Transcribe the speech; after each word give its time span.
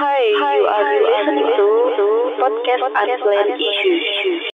Hi, 0.00 0.56
you 0.56 0.64
are 0.64 0.96
listening 0.96 1.44
to, 1.60 1.66
podcast 2.40 2.88
Unplanned 2.88 3.60
Issues. 3.60 4.49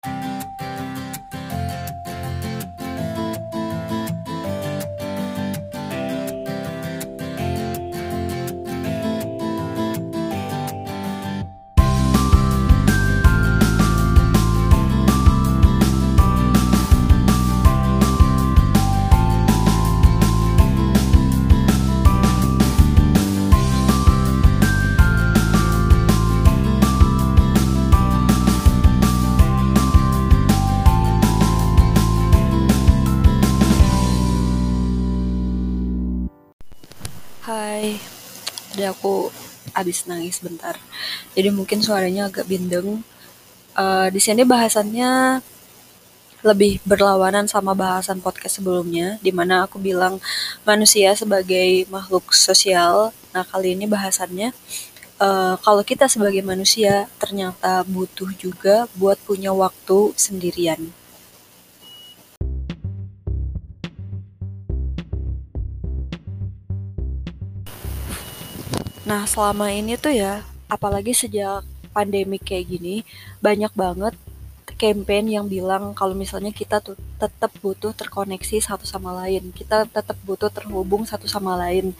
Aku 38.91 39.29
abis 39.75 40.07
nangis 40.09 40.39
bentar. 40.39 40.75
Jadi 41.35 41.49
mungkin 41.53 41.79
suaranya 41.83 42.31
agak 42.31 42.47
bindeng. 42.47 43.03
Eh, 43.77 44.07
di 44.09 44.19
sini 44.23 44.41
bahasannya 44.41 45.41
lebih 46.45 46.79
berlawanan 46.85 47.49
sama 47.49 47.73
bahasan 47.73 48.21
podcast 48.21 48.61
sebelumnya, 48.61 49.17
di 49.25 49.33
mana 49.33 49.65
aku 49.65 49.81
bilang 49.81 50.21
manusia 50.63 51.13
sebagai 51.17 51.85
makhluk 51.89 52.31
sosial. 52.33 53.11
Nah, 53.33 53.43
kali 53.45 53.73
ini 53.77 53.85
bahasannya 53.89 54.49
eh, 55.21 55.55
kalau 55.65 55.83
kita 55.85 56.05
sebagai 56.09 56.41
manusia 56.45 57.09
ternyata 57.21 57.81
butuh 57.85 58.29
juga 58.37 58.85
buat 58.97 59.17
punya 59.25 59.51
waktu 59.53 60.13
sendirian. 60.17 60.93
Nah, 69.07 69.23
selama 69.23 69.71
ini 69.71 69.95
tuh 69.95 70.11
ya, 70.11 70.43
apalagi 70.67 71.15
sejak 71.15 71.63
pandemi 71.95 72.35
kayak 72.43 72.75
gini, 72.75 72.95
banyak 73.39 73.71
banget 73.71 74.11
campaign 74.75 75.25
yang 75.31 75.45
bilang 75.47 75.95
kalau 75.95 76.11
misalnya 76.11 76.51
kita 76.51 76.83
tuh 76.83 76.99
tetap 77.15 77.49
butuh 77.63 77.95
terkoneksi 77.95 78.59
satu 78.59 78.83
sama 78.83 79.15
lain, 79.23 79.55
kita 79.55 79.87
tetap 79.87 80.19
butuh 80.27 80.51
terhubung 80.51 81.07
satu 81.07 81.23
sama 81.23 81.55
lain. 81.55 81.95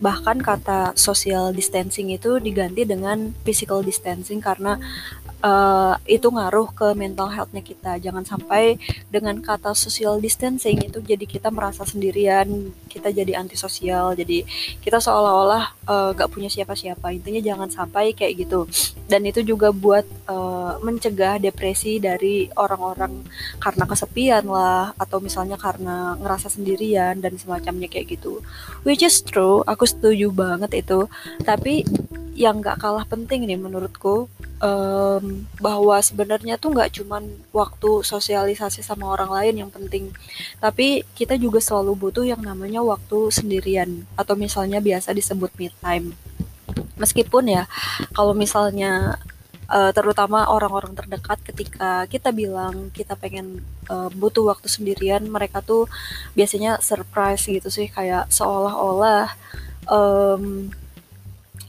Bahkan 0.00 0.40
kata 0.40 0.96
social 0.96 1.52
distancing 1.52 2.08
itu 2.08 2.40
diganti 2.40 2.88
dengan 2.88 3.36
physical 3.44 3.84
distancing 3.84 4.40
karena 4.40 4.80
eh, 5.44 5.94
itu 6.08 6.28
ngaruh 6.28 6.72
ke 6.72 6.88
mental 6.96 7.28
health-nya 7.32 7.60
kita. 7.64 7.92
Jangan 8.00 8.24
sampai 8.24 8.80
dengan 9.12 9.36
kata 9.40 9.76
social 9.76 10.20
distancing 10.20 10.80
itu 10.84 11.00
jadi 11.04 11.24
kita 11.24 11.48
merasa 11.52 11.84
sendirian, 11.84 12.72
kita 12.88 13.12
jadi 13.12 13.36
antisosial, 13.40 14.16
jadi 14.16 14.44
kita 14.80 15.00
seolah-olah 15.00 15.64
eh, 15.84 16.10
gak 16.16 16.30
punya 16.32 16.48
siapa-siapa. 16.48 17.12
Intinya 17.12 17.40
jangan 17.44 17.68
sampai 17.68 18.16
kayak 18.16 18.46
gitu. 18.46 18.64
Dan 19.10 19.26
itu 19.26 19.42
juga 19.42 19.68
buat 19.74 20.06
eh, 20.06 20.72
mencegah 20.80 21.42
depresi 21.42 21.98
dari 22.00 22.48
orang-orang 22.56 23.20
karena 23.60 23.84
kesepian 23.84 24.44
lah, 24.48 24.96
atau 24.96 25.18
misalnya 25.20 25.60
karena 25.60 26.14
ngerasa 26.20 26.48
sendirian 26.52 27.18
dan 27.20 27.36
semacamnya 27.36 27.88
kayak 27.90 28.16
gitu. 28.16 28.40
Which 28.86 29.04
is 29.04 29.20
true, 29.24 29.60
aku 29.66 29.89
setuju 29.90 30.30
banget 30.30 30.86
itu. 30.86 31.10
Tapi 31.42 31.82
yang 32.40 32.64
gak 32.64 32.80
kalah 32.80 33.04
penting 33.04 33.44
nih 33.44 33.60
menurutku 33.60 34.30
em, 34.64 35.44
bahwa 35.60 35.96
sebenarnya 36.00 36.56
tuh 36.56 36.72
nggak 36.72 37.00
cuman 37.00 37.28
waktu 37.52 38.00
sosialisasi 38.00 38.80
sama 38.80 39.12
orang 39.12 39.28
lain 39.28 39.54
yang 39.66 39.70
penting, 39.72 40.08
tapi 40.56 41.04
kita 41.16 41.34
juga 41.40 41.58
selalu 41.60 41.96
butuh 41.96 42.24
yang 42.24 42.40
namanya 42.40 42.80
waktu 42.84 43.28
sendirian 43.28 44.08
atau 44.16 44.36
misalnya 44.40 44.78
biasa 44.80 45.12
disebut 45.12 45.50
me 45.60 45.68
time. 45.84 46.16
Meskipun 47.00 47.44
ya 47.50 47.64
kalau 48.16 48.32
misalnya 48.36 49.20
eh, 49.68 49.92
terutama 49.96 50.48
orang-orang 50.48 50.92
terdekat 50.96 51.40
ketika 51.44 52.04
kita 52.08 52.32
bilang 52.32 52.88
kita 52.92 53.16
pengen 53.20 53.64
eh, 53.88 54.08
butuh 54.12 54.48
waktu 54.48 54.68
sendirian, 54.68 55.24
mereka 55.28 55.60
tuh 55.64 55.88
biasanya 56.36 56.80
surprise 56.80 57.44
gitu 57.48 57.68
sih 57.72 57.88
kayak 57.92 58.32
seolah-olah 58.32 59.28
em, 59.90 60.70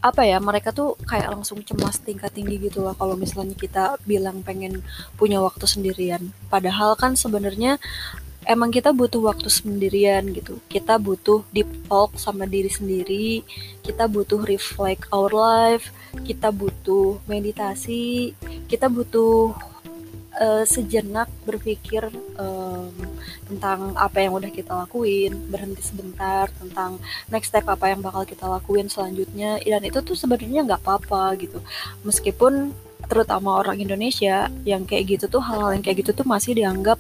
apa 0.01 0.25
ya 0.25 0.41
mereka 0.41 0.73
tuh 0.73 0.97
kayak 1.05 1.29
langsung 1.29 1.61
cemas 1.61 2.01
tingkat 2.01 2.33
tinggi 2.33 2.57
gitu 2.57 2.81
lah 2.81 2.97
kalau 2.97 3.13
misalnya 3.13 3.53
kita 3.53 4.01
bilang 4.05 4.41
pengen 4.41 4.81
punya 5.17 5.41
waktu 5.41 5.65
sendirian. 5.65 6.33
Padahal 6.49 6.97
kan 6.97 7.13
sebenarnya 7.13 7.77
emang 8.49 8.73
kita 8.73 8.93
butuh 8.93 9.21
waktu 9.21 9.49
sendirian 9.49 10.25
gitu. 10.33 10.57
Kita 10.65 10.97
butuh 10.97 11.45
deep 11.53 11.69
talk 11.85 12.17
sama 12.17 12.49
diri 12.49 12.69
sendiri 12.69 13.45
kita 13.81 14.05
butuh 14.05 14.45
reflect 14.45 15.09
our 15.09 15.33
life 15.33 15.89
kita 16.21 16.53
butuh 16.53 17.17
meditasi 17.25 18.37
kita 18.69 18.87
butuh 18.87 19.57
eh, 20.41 20.63
sejenak 20.65 21.29
berpikir 21.45 22.09
em, 22.41 22.89
tentang 23.45 23.93
apa 23.93 24.17
yang 24.25 24.33
udah 24.33 24.49
kita 24.49 24.73
lakuin, 24.73 25.37
berhenti 25.51 25.85
sebentar 25.85 26.49
tentang 26.57 26.97
next 27.29 27.53
step 27.53 27.65
apa 27.69 27.93
yang 27.93 28.01
bakal 28.01 28.25
kita 28.25 28.49
lakuin 28.49 28.89
selanjutnya. 28.89 29.61
Dan 29.61 29.85
itu 29.85 30.01
tuh 30.01 30.17
sebenarnya 30.17 30.65
nggak 30.65 30.81
apa-apa 30.81 31.37
gitu. 31.37 31.59
Meskipun 32.01 32.73
terutama 33.11 33.59
orang 33.59 33.75
Indonesia 33.81 34.47
yang 34.63 34.87
kayak 34.87 35.19
gitu 35.19 35.25
tuh 35.27 35.43
hal-hal 35.43 35.75
yang 35.75 35.83
kayak 35.83 35.99
gitu 36.05 36.11
tuh 36.15 36.23
masih 36.23 36.55
dianggap 36.55 36.95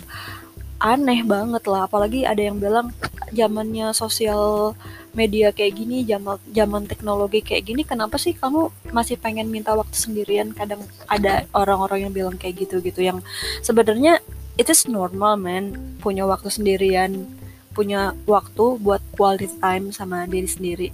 aneh 0.81 1.21
banget 1.21 1.63
lah. 1.69 1.85
Apalagi 1.85 2.25
ada 2.25 2.41
yang 2.41 2.57
bilang 2.57 2.89
zamannya 3.29 3.93
sosial 3.93 4.73
media 5.13 5.53
kayak 5.53 5.77
gini, 5.77 6.03
zaman 6.03 6.41
zaman 6.49 6.83
teknologi 6.89 7.45
kayak 7.45 7.63
gini, 7.69 7.81
kenapa 7.85 8.17
sih 8.17 8.33
kamu 8.33 8.73
masih 8.89 9.15
pengen 9.21 9.47
minta 9.47 9.77
waktu 9.77 9.93
sendirian? 9.93 10.51
Kadang 10.51 10.81
ada 11.05 11.45
orang-orang 11.53 12.09
yang 12.09 12.13
bilang 12.13 12.35
kayak 12.35 12.67
gitu 12.67 12.81
gitu 12.81 13.05
yang 13.05 13.21
sebenarnya 13.61 14.19
it 14.57 14.67
is 14.67 14.89
normal 14.89 15.37
man 15.37 15.77
punya 16.01 16.25
waktu 16.25 16.49
sendirian, 16.49 17.29
punya 17.71 18.17
waktu 18.25 18.81
buat 18.81 18.99
quality 19.15 19.47
time 19.61 19.93
sama 19.93 20.25
diri 20.25 20.49
sendiri. 20.49 20.87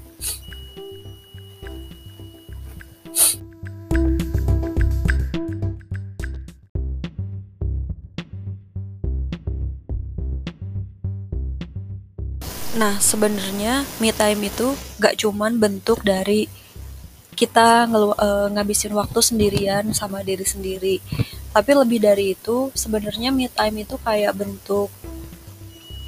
Nah, 12.78 13.02
sebenarnya 13.02 13.82
me 13.98 14.14
time 14.14 14.54
itu 14.54 14.78
gak 15.02 15.18
cuman 15.18 15.58
bentuk 15.58 16.06
dari 16.06 16.46
kita 17.34 17.90
ngelu- 17.90 18.18
eh, 18.18 18.48
ngabisin 18.54 18.94
waktu 18.94 19.20
sendirian 19.22 19.86
sama 19.98 20.22
diri 20.22 20.46
sendiri. 20.46 20.96
Tapi 21.56 21.72
lebih 21.74 22.00
dari 22.02 22.38
itu, 22.38 22.70
sebenarnya 22.78 23.30
me 23.34 23.50
time 23.50 23.82
itu 23.82 23.96
kayak 23.98 24.34
bentuk 24.38 24.90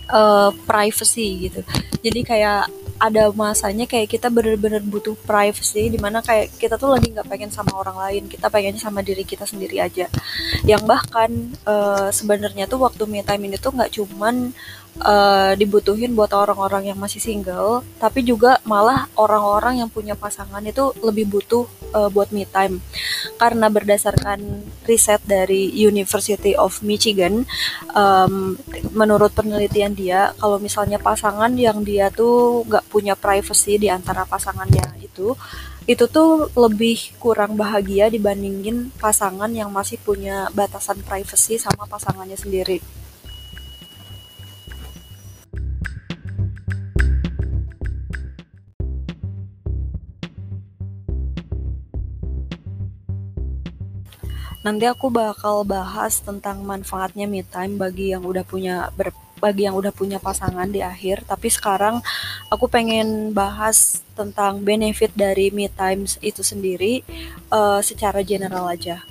eh, 0.10 0.52
privacy 0.70 1.50
gitu. 1.50 1.62
Jadi 2.06 2.20
kayak 2.26 2.64
ada 3.00 3.32
masanya 3.32 3.88
kayak 3.88 4.12
kita 4.12 4.28
bener-bener 4.28 4.84
butuh 4.84 5.16
privacy 5.24 5.88
di 5.88 5.96
mana 5.96 6.20
kayak 6.20 6.52
kita 6.60 6.76
tuh 6.76 6.92
lagi 6.92 7.16
nggak 7.16 7.32
pengen 7.32 7.48
sama 7.48 7.72
orang 7.80 7.96
lain 7.96 8.24
kita 8.28 8.52
pengennya 8.52 8.84
sama 8.84 9.00
diri 9.00 9.24
kita 9.24 9.48
sendiri 9.48 9.80
aja 9.80 10.12
yang 10.66 10.84
bahkan 10.86 11.30
eh, 11.66 12.10
sebenarnya 12.14 12.66
tuh 12.66 12.82
waktu 12.86 13.04
me 13.06 13.22
time 13.26 13.48
ini 13.50 13.58
tuh 13.60 13.72
nggak 13.76 13.92
cuman 14.02 14.52
eh, 15.00 15.52
dibutuhin 15.56 16.14
buat 16.18 16.32
orang-orang 16.34 16.92
yang 16.94 17.00
masih 17.00 17.22
single 17.22 17.86
tapi 18.02 18.26
juga 18.26 18.60
malah 18.66 19.08
orang-orang 19.16 19.84
yang 19.86 19.90
punya 19.92 20.14
pasangan 20.18 20.62
itu 20.66 20.92
lebih 21.06 21.30
butuh 21.30 21.66
eh, 21.96 22.10
buat 22.12 22.30
me 22.34 22.44
time. 22.50 22.82
Karena 23.40 23.72
berdasarkan 23.72 24.40
riset 24.84 25.22
dari 25.24 25.72
University 25.72 26.58
of 26.58 26.82
Michigan 26.84 27.46
em, 27.94 28.58
menurut 28.92 29.32
penelitian 29.32 29.94
dia 29.96 30.34
kalau 30.42 30.58
misalnya 30.60 30.98
pasangan 31.00 31.52
yang 31.56 31.86
dia 31.86 32.10
tuh 32.12 32.66
nggak 32.68 32.86
punya 32.92 33.14
privacy 33.16 33.78
di 33.80 33.88
antara 33.88 34.26
pasangannya 34.28 35.00
itu 35.04 35.38
itu 35.90 36.06
tuh 36.06 36.54
lebih 36.54 37.18
kurang 37.18 37.58
bahagia 37.58 38.14
dibandingin 38.14 38.94
pasangan 39.02 39.50
yang 39.50 39.74
masih 39.74 39.98
punya 39.98 40.46
batasan 40.54 41.02
privacy 41.02 41.58
sama 41.58 41.90
pasangannya 41.90 42.38
sendiri. 42.38 42.78
Nanti 54.62 54.86
aku 54.86 55.10
bakal 55.10 55.66
bahas 55.66 56.22
tentang 56.22 56.62
manfaatnya 56.62 57.26
me 57.26 57.42
time 57.42 57.82
bagi 57.82 58.14
yang 58.14 58.22
udah 58.22 58.46
punya 58.46 58.94
ber- 58.94 59.16
bagi 59.40 59.66
yang 59.66 59.76
udah 59.76 59.96
punya 59.96 60.20
pasangan 60.20 60.68
di 60.70 60.84
akhir, 60.84 61.24
tapi 61.26 61.48
sekarang 61.48 62.04
aku 62.52 62.68
pengen 62.68 63.32
bahas 63.32 64.04
tentang 64.14 64.60
benefit 64.62 65.16
dari 65.16 65.50
me 65.50 65.72
times 65.72 66.20
itu 66.20 66.44
sendiri 66.44 67.02
uh, 67.50 67.80
secara 67.80 68.20
general 68.22 68.68
aja. 68.68 69.02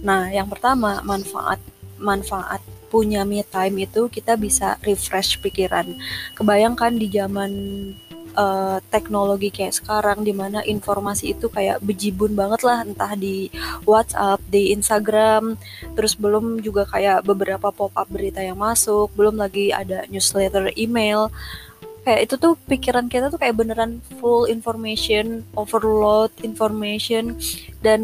Nah, 0.00 0.32
yang 0.32 0.48
pertama 0.48 1.04
manfaat 1.04 1.60
manfaat 2.00 2.64
punya 2.88 3.26
me 3.26 3.42
time 3.44 3.84
itu 3.84 4.06
kita 4.08 4.38
bisa 4.40 4.80
refresh 4.80 5.36
pikiran. 5.42 5.98
Kebayangkan 6.38 6.94
di 6.94 7.10
zaman 7.10 7.52
uh, 8.36 8.78
teknologi 8.90 9.48
kayak 9.50 9.74
sekarang 9.74 10.22
di 10.26 10.34
mana 10.34 10.60
informasi 10.66 11.34
itu 11.34 11.46
kayak 11.48 11.80
bejibun 11.80 12.34
banget 12.34 12.60
lah 12.66 12.82
entah 12.82 13.14
di 13.14 13.48
WhatsApp, 13.88 14.42
di 14.50 14.74
Instagram, 14.74 15.58
terus 15.94 16.18
belum 16.18 16.60
juga 16.60 16.84
kayak 16.86 17.24
beberapa 17.24 17.70
pop-up 17.70 18.06
berita 18.10 18.42
yang 18.42 18.58
masuk, 18.60 19.10
belum 19.14 19.38
lagi 19.40 19.70
ada 19.70 20.04
newsletter, 20.10 20.74
email. 20.76 21.30
Kayak 22.04 22.20
itu 22.28 22.34
tuh 22.36 22.52
pikiran 22.68 23.08
kita 23.08 23.32
tuh 23.32 23.40
kayak 23.40 23.56
beneran 23.56 24.04
full 24.20 24.44
information, 24.44 25.40
overload 25.56 26.28
information 26.44 27.40
dan 27.80 28.00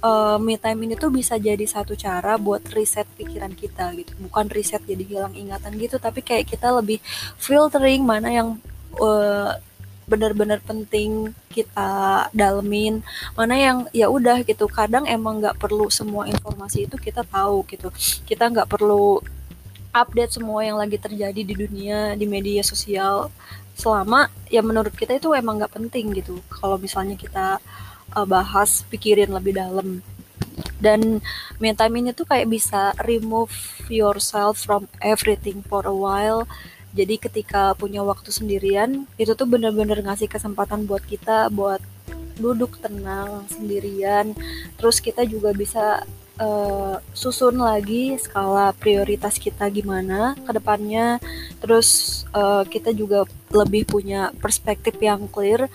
uh, 0.00 0.40
me 0.40 0.56
time 0.56 0.80
ini 0.80 0.96
tuh 0.96 1.12
bisa 1.12 1.36
jadi 1.36 1.60
satu 1.68 1.92
cara 1.92 2.40
buat 2.40 2.64
reset 2.72 3.04
pikiran 3.20 3.52
kita 3.52 3.92
gitu. 4.00 4.16
Bukan 4.16 4.48
reset 4.48 4.80
jadi 4.88 5.04
hilang 5.04 5.36
ingatan 5.36 5.76
gitu, 5.76 6.00
tapi 6.00 6.24
kayak 6.24 6.48
kita 6.56 6.72
lebih 6.72 7.04
filtering 7.36 8.00
mana 8.00 8.32
yang 8.32 8.56
uh, 9.00 9.56
benar-benar 10.04 10.60
penting 10.60 11.32
kita 11.48 12.28
dalemin. 12.30 13.00
Mana 13.36 13.56
yang 13.56 13.78
ya 13.90 14.08
udah 14.12 14.44
gitu 14.44 14.68
kadang 14.68 15.08
emang 15.08 15.40
nggak 15.40 15.56
perlu 15.56 15.88
semua 15.88 16.28
informasi 16.28 16.86
itu 16.86 16.96
kita 17.00 17.24
tahu 17.24 17.64
gitu. 17.68 17.88
Kita 18.28 18.48
nggak 18.52 18.68
perlu 18.68 19.20
update 19.94 20.36
semua 20.40 20.66
yang 20.66 20.76
lagi 20.76 20.98
terjadi 20.98 21.40
di 21.40 21.54
dunia 21.54 22.18
di 22.18 22.26
media 22.28 22.60
sosial. 22.60 23.32
Selama 23.74 24.30
ya 24.52 24.62
menurut 24.62 24.94
kita 24.94 25.18
itu 25.18 25.32
emang 25.34 25.58
nggak 25.58 25.74
penting 25.74 26.12
gitu. 26.14 26.38
Kalau 26.52 26.76
misalnya 26.76 27.16
kita 27.16 27.58
uh, 28.14 28.26
bahas 28.28 28.84
pikirin 28.92 29.32
lebih 29.32 29.56
dalam. 29.56 30.04
Dan 30.78 31.24
me 31.58 31.72
time 31.74 32.12
tuh 32.12 32.28
kayak 32.28 32.46
bisa 32.46 32.94
remove 33.02 33.50
yourself 33.88 34.60
from 34.60 34.86
everything 35.00 35.64
for 35.66 35.82
a 35.88 35.94
while 35.94 36.46
jadi 36.94 37.18
ketika 37.18 37.74
punya 37.74 38.06
waktu 38.06 38.30
sendirian, 38.30 39.10
itu 39.18 39.34
tuh 39.34 39.50
bener-bener 39.50 39.98
ngasih 39.98 40.30
kesempatan 40.30 40.86
buat 40.86 41.02
kita 41.02 41.50
buat 41.50 41.82
duduk 42.38 42.78
tenang 42.78 43.46
sendirian. 43.50 44.30
Terus 44.78 45.02
kita 45.02 45.26
juga 45.26 45.50
bisa 45.50 46.06
uh, 46.38 46.96
susun 47.10 47.58
lagi 47.58 48.14
skala 48.18 48.70
prioritas 48.78 49.42
kita 49.42 49.66
gimana 49.74 50.38
ke 50.38 50.50
depannya. 50.54 51.18
Terus 51.58 52.22
uh, 52.30 52.62
kita 52.62 52.94
juga 52.94 53.26
lebih 53.50 53.90
punya 53.90 54.30
perspektif 54.38 54.94
yang 55.02 55.26
clear 55.26 55.66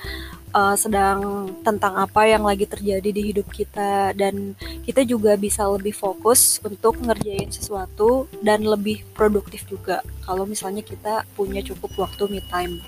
uh, 0.54 0.76
sedang 0.78 1.50
tentang 1.62 1.98
apa 1.98 2.26
yang 2.26 2.46
lagi 2.46 2.66
terjadi 2.66 3.10
di 3.10 3.34
hidup 3.34 3.48
kita 3.50 4.14
dan 4.18 4.54
kita 4.86 5.06
juga 5.06 5.38
bisa 5.38 5.66
lebih 5.68 5.94
fokus 5.94 6.58
untuk 6.66 6.98
ngerjain 7.02 7.50
sesuatu 7.50 8.26
dan 8.42 8.66
lebih 8.66 9.06
produktif 9.14 9.66
juga 9.70 10.02
kalau 10.26 10.46
misalnya 10.46 10.86
kita 10.86 11.26
punya 11.34 11.62
cukup 11.66 11.90
waktu 11.98 12.24
me 12.30 12.42
time. 12.50 12.82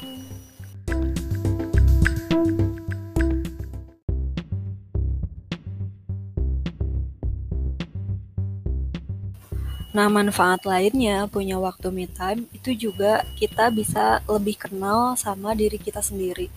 Nah, 9.92 10.08
manfaat 10.08 10.64
lainnya 10.64 11.28
punya 11.28 11.60
waktu 11.60 11.92
me 11.92 12.08
time 12.08 12.48
itu 12.56 12.72
juga 12.88 13.28
kita 13.36 13.68
bisa 13.76 14.24
lebih 14.24 14.56
kenal 14.56 15.20
sama 15.20 15.52
diri 15.52 15.76
kita 15.76 16.00
sendiri. 16.00 16.48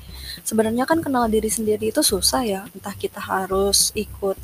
Sebenarnya 0.46 0.86
kan 0.86 1.02
kenal 1.02 1.26
diri 1.26 1.50
sendiri 1.50 1.90
itu 1.90 1.98
susah 1.98 2.46
ya, 2.46 2.62
entah 2.70 2.94
kita 2.94 3.19
harus 3.19 3.90
ikut 3.98 4.38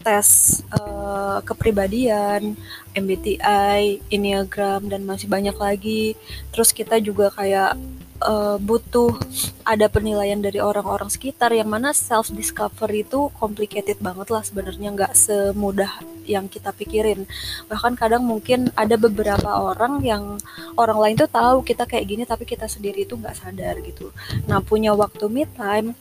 tes 0.00 0.60
uh, 0.72 1.44
kepribadian, 1.44 2.56
MBTI, 2.96 4.00
Enneagram 4.08 4.88
dan 4.88 5.04
masih 5.04 5.28
banyak 5.28 5.56
lagi. 5.60 6.16
Terus 6.48 6.72
kita 6.72 6.96
juga 6.96 7.28
kayak 7.36 7.76
uh, 8.24 8.56
butuh 8.60 9.16
ada 9.64 9.88
penilaian 9.88 10.38
dari 10.40 10.60
orang-orang 10.60 11.08
sekitar 11.08 11.52
yang 11.52 11.68
mana 11.68 11.92
self 11.96 12.32
discovery 12.32 13.04
itu 13.04 13.32
complicated 13.36 13.98
banget 14.00 14.28
lah 14.32 14.42
sebenarnya 14.44 14.92
nggak 14.92 15.12
semudah 15.16 16.00
yang 16.28 16.46
kita 16.46 16.70
pikirin. 16.70 17.26
Bahkan 17.66 17.98
kadang 17.98 18.22
mungkin 18.22 18.70
ada 18.78 18.94
beberapa 18.94 19.50
orang 19.50 20.00
yang 20.04 20.38
orang 20.78 20.98
lain 21.00 21.16
tuh 21.18 21.30
tahu 21.30 21.66
kita 21.66 21.88
kayak 21.88 22.06
gini 22.06 22.22
tapi 22.28 22.46
kita 22.46 22.70
sendiri 22.70 23.08
itu 23.08 23.16
nggak 23.18 23.36
sadar 23.36 23.80
gitu. 23.82 24.14
Nah 24.46 24.62
punya 24.62 24.94
waktu 24.94 25.26
me 25.26 25.44
time 25.56 25.96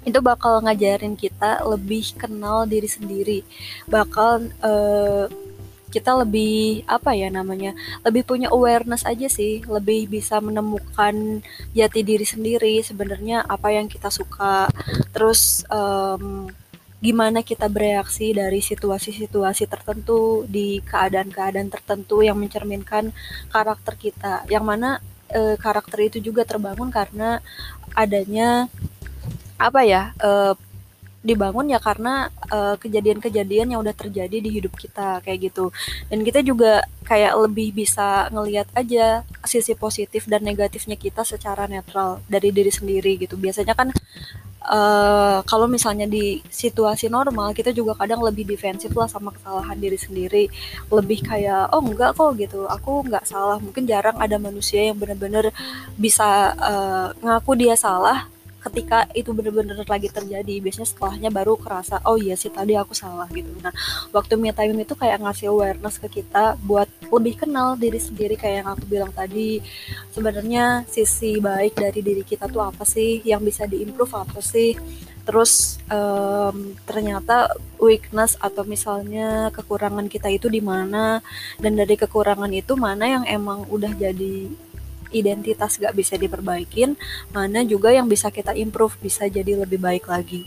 itu 0.00 0.16
bakal 0.24 0.64
ngajarin 0.64 1.12
kita 1.12 1.60
lebih 1.68 2.16
kenal 2.16 2.64
diri 2.64 2.88
sendiri. 2.88 3.38
Bakal 3.84 4.48
uh, 4.64 5.28
kita 5.90 6.14
lebih 6.22 6.86
apa 6.86 7.12
ya 7.12 7.28
namanya 7.28 7.74
lebih 8.06 8.22
punya 8.22 8.48
awareness 8.48 9.02
aja 9.04 9.26
sih. 9.26 9.60
Lebih 9.66 10.06
bisa 10.06 10.38
menemukan 10.38 11.42
jati 11.74 12.00
diri 12.06 12.24
sendiri 12.24 12.80
sebenarnya 12.80 13.44
apa 13.44 13.74
yang 13.74 13.90
kita 13.90 14.08
suka. 14.08 14.70
Terus 15.12 15.66
um, 15.68 16.48
gimana 17.00 17.40
kita 17.40 17.66
bereaksi 17.72 18.36
dari 18.36 18.60
situasi-situasi 18.60 19.64
tertentu 19.64 20.44
di 20.44 20.84
keadaan-keadaan 20.84 21.72
tertentu 21.72 22.20
yang 22.20 22.36
mencerminkan 22.36 23.08
karakter 23.48 23.96
kita. 23.96 24.44
Yang 24.52 24.64
mana 24.68 24.90
e, 25.32 25.56
karakter 25.56 26.12
itu 26.12 26.18
juga 26.20 26.44
terbangun 26.44 26.92
karena 26.92 27.40
adanya 27.96 28.68
apa 29.56 29.80
ya 29.80 30.12
e, 30.20 30.52
dibangun 31.20 31.68
ya 31.68 31.78
karena 31.78 32.32
eh, 32.48 32.76
kejadian-kejadian 32.80 33.76
yang 33.76 33.80
udah 33.84 33.92
terjadi 33.92 34.36
di 34.40 34.50
hidup 34.60 34.72
kita 34.76 35.20
kayak 35.20 35.52
gitu. 35.52 35.68
Dan 36.08 36.24
kita 36.24 36.40
juga 36.40 36.84
kayak 37.04 37.36
lebih 37.48 37.76
bisa 37.76 38.28
ngelihat 38.32 38.68
aja 38.72 39.24
sisi 39.44 39.76
positif 39.76 40.24
dan 40.30 40.40
negatifnya 40.44 40.96
kita 40.96 41.22
secara 41.26 41.68
netral 41.68 42.24
dari 42.24 42.48
diri 42.52 42.72
sendiri 42.72 43.20
gitu. 43.20 43.36
Biasanya 43.36 43.74
kan 43.76 43.88
uh, 44.64 45.44
kalau 45.44 45.66
misalnya 45.68 46.08
di 46.08 46.40
situasi 46.48 47.12
normal 47.12 47.52
kita 47.52 47.72
juga 47.76 47.96
kadang 48.00 48.24
lebih 48.24 48.48
defensif 48.48 48.92
lah 48.96 49.08
sama 49.08 49.36
kesalahan 49.36 49.76
diri 49.76 49.98
sendiri. 50.00 50.44
Lebih 50.88 51.20
kayak 51.28 51.72
oh 51.76 51.84
enggak 51.84 52.16
kok 52.16 52.32
gitu. 52.40 52.64
Aku 52.64 53.04
enggak 53.04 53.28
salah. 53.28 53.60
Mungkin 53.60 53.84
jarang 53.84 54.16
ada 54.16 54.40
manusia 54.40 54.88
yang 54.88 54.96
benar-benar 54.96 55.52
bisa 56.00 56.56
uh, 56.56 57.06
ngaku 57.20 57.52
dia 57.60 57.76
salah 57.76 58.28
ketika 58.60 59.08
itu 59.16 59.32
bener-bener 59.32 59.80
lagi 59.88 60.12
terjadi 60.12 60.60
biasanya 60.60 60.88
setelahnya 60.88 61.30
baru 61.32 61.56
kerasa 61.56 62.04
oh 62.04 62.20
iya 62.20 62.36
sih 62.36 62.52
tadi 62.52 62.76
aku 62.76 62.92
salah 62.92 63.26
gitu. 63.32 63.48
Nah 63.64 63.72
waktu 64.12 64.36
me 64.36 64.52
time 64.52 64.76
itu 64.76 64.92
kayak 64.92 65.24
ngasih 65.24 65.48
awareness 65.48 65.96
ke 65.96 66.20
kita 66.20 66.60
buat 66.60 66.86
lebih 67.08 67.44
kenal 67.46 67.74
diri 67.80 67.96
sendiri 67.96 68.36
kayak 68.36 68.64
yang 68.64 68.68
aku 68.68 68.84
bilang 68.86 69.12
tadi. 69.16 69.64
Sebenarnya 70.12 70.84
sisi 70.86 71.40
baik 71.40 71.80
dari 71.80 72.00
diri 72.04 72.22
kita 72.22 72.46
tuh 72.46 72.60
apa 72.60 72.84
sih? 72.84 73.24
Yang 73.24 73.42
bisa 73.52 73.62
diimprove 73.64 74.14
apa 74.14 74.40
sih? 74.44 74.76
Terus 75.24 75.78
um, 75.92 76.74
ternyata 76.88 77.52
weakness 77.78 78.34
atau 78.40 78.64
misalnya 78.64 79.52
kekurangan 79.54 80.08
kita 80.08 80.28
itu 80.32 80.48
di 80.50 80.58
mana? 80.58 81.20
Dan 81.60 81.76
dari 81.76 81.94
kekurangan 81.96 82.50
itu 82.50 82.74
mana 82.76 83.04
yang 83.06 83.24
emang 83.28 83.64
udah 83.68 83.92
jadi 83.94 84.50
identitas 85.10 85.76
gak 85.76 85.94
bisa 85.94 86.16
diperbaikin, 86.16 86.94
mana 87.34 87.66
juga 87.66 87.90
yang 87.94 88.06
bisa 88.06 88.30
kita 88.30 88.54
improve, 88.56 88.96
bisa 88.98 89.26
jadi 89.26 89.62
lebih 89.62 89.78
baik 89.82 90.06
lagi. 90.10 90.46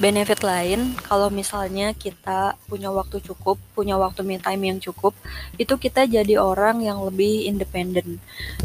Benefit 0.00 0.40
lain 0.40 0.96
kalau 1.04 1.28
misalnya 1.28 1.92
kita 1.92 2.56
punya 2.64 2.88
waktu 2.88 3.20
cukup, 3.20 3.60
punya 3.76 4.00
waktu 4.00 4.24
me 4.24 4.40
time 4.40 4.72
yang 4.72 4.80
cukup, 4.80 5.12
itu 5.60 5.76
kita 5.76 6.08
jadi 6.08 6.40
orang 6.40 6.80
yang 6.80 7.04
lebih 7.04 7.44
independen. 7.44 8.16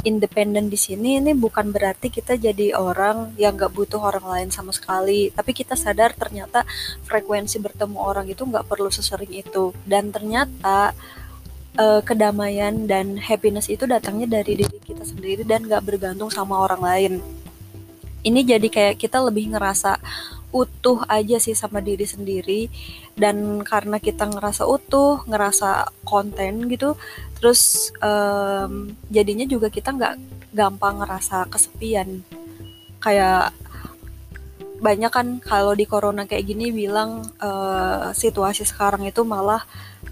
Independen 0.08 0.72
di 0.72 0.80
sini 0.80 1.20
ini 1.20 1.36
bukan 1.36 1.76
berarti 1.76 2.08
kita 2.08 2.40
jadi 2.40 2.80
orang 2.80 3.36
yang 3.36 3.60
gak 3.60 3.76
butuh 3.76 4.00
orang 4.00 4.24
lain 4.24 4.50
sama 4.50 4.72
sekali, 4.72 5.28
tapi 5.36 5.52
kita 5.52 5.76
sadar 5.76 6.16
ternyata 6.16 6.64
frekuensi 7.04 7.60
bertemu 7.60 8.00
orang 8.00 8.32
itu 8.32 8.48
gak 8.48 8.72
perlu 8.72 8.88
sesering 8.88 9.36
itu, 9.36 9.76
dan 9.84 10.16
ternyata 10.16 10.96
uh, 11.76 12.00
kedamaian 12.00 12.88
dan 12.88 13.20
happiness 13.20 13.68
itu 13.68 13.84
datangnya 13.84 14.40
dari 14.40 14.56
diri 14.56 14.80
kita 14.80 15.04
sendiri 15.04 15.44
dan 15.44 15.68
gak 15.68 15.84
bergantung 15.84 16.32
sama 16.32 16.64
orang 16.64 16.80
lain. 16.80 17.14
Ini 18.26 18.42
jadi 18.42 18.68
kayak 18.72 18.96
kita 18.98 19.22
lebih 19.22 19.54
ngerasa 19.54 20.02
utuh 20.56 21.04
aja 21.12 21.36
sih 21.44 21.52
sama 21.52 21.84
diri 21.84 22.08
sendiri. 22.08 22.72
Dan 23.12 23.60
karena 23.68 24.00
kita 24.00 24.32
ngerasa 24.32 24.64
utuh 24.64 25.28
ngerasa 25.28 25.92
konten 26.08 26.72
gitu 26.72 26.96
terus 27.36 27.92
um, 28.00 28.96
jadinya 29.12 29.44
juga 29.44 29.68
kita 29.68 29.92
nggak 29.92 30.16
gampang 30.56 31.04
ngerasa 31.04 31.52
kesepian. 31.52 32.24
Kayak 33.04 33.52
banyak 34.80 35.12
kan 35.12 35.28
kalau 35.40 35.72
di 35.76 35.88
corona 35.88 36.28
kayak 36.28 36.46
gini 36.48 36.72
bilang 36.72 37.24
uh, 37.40 38.12
situasi 38.12 38.68
sekarang 38.68 39.08
itu 39.08 39.24
malah 39.24 39.64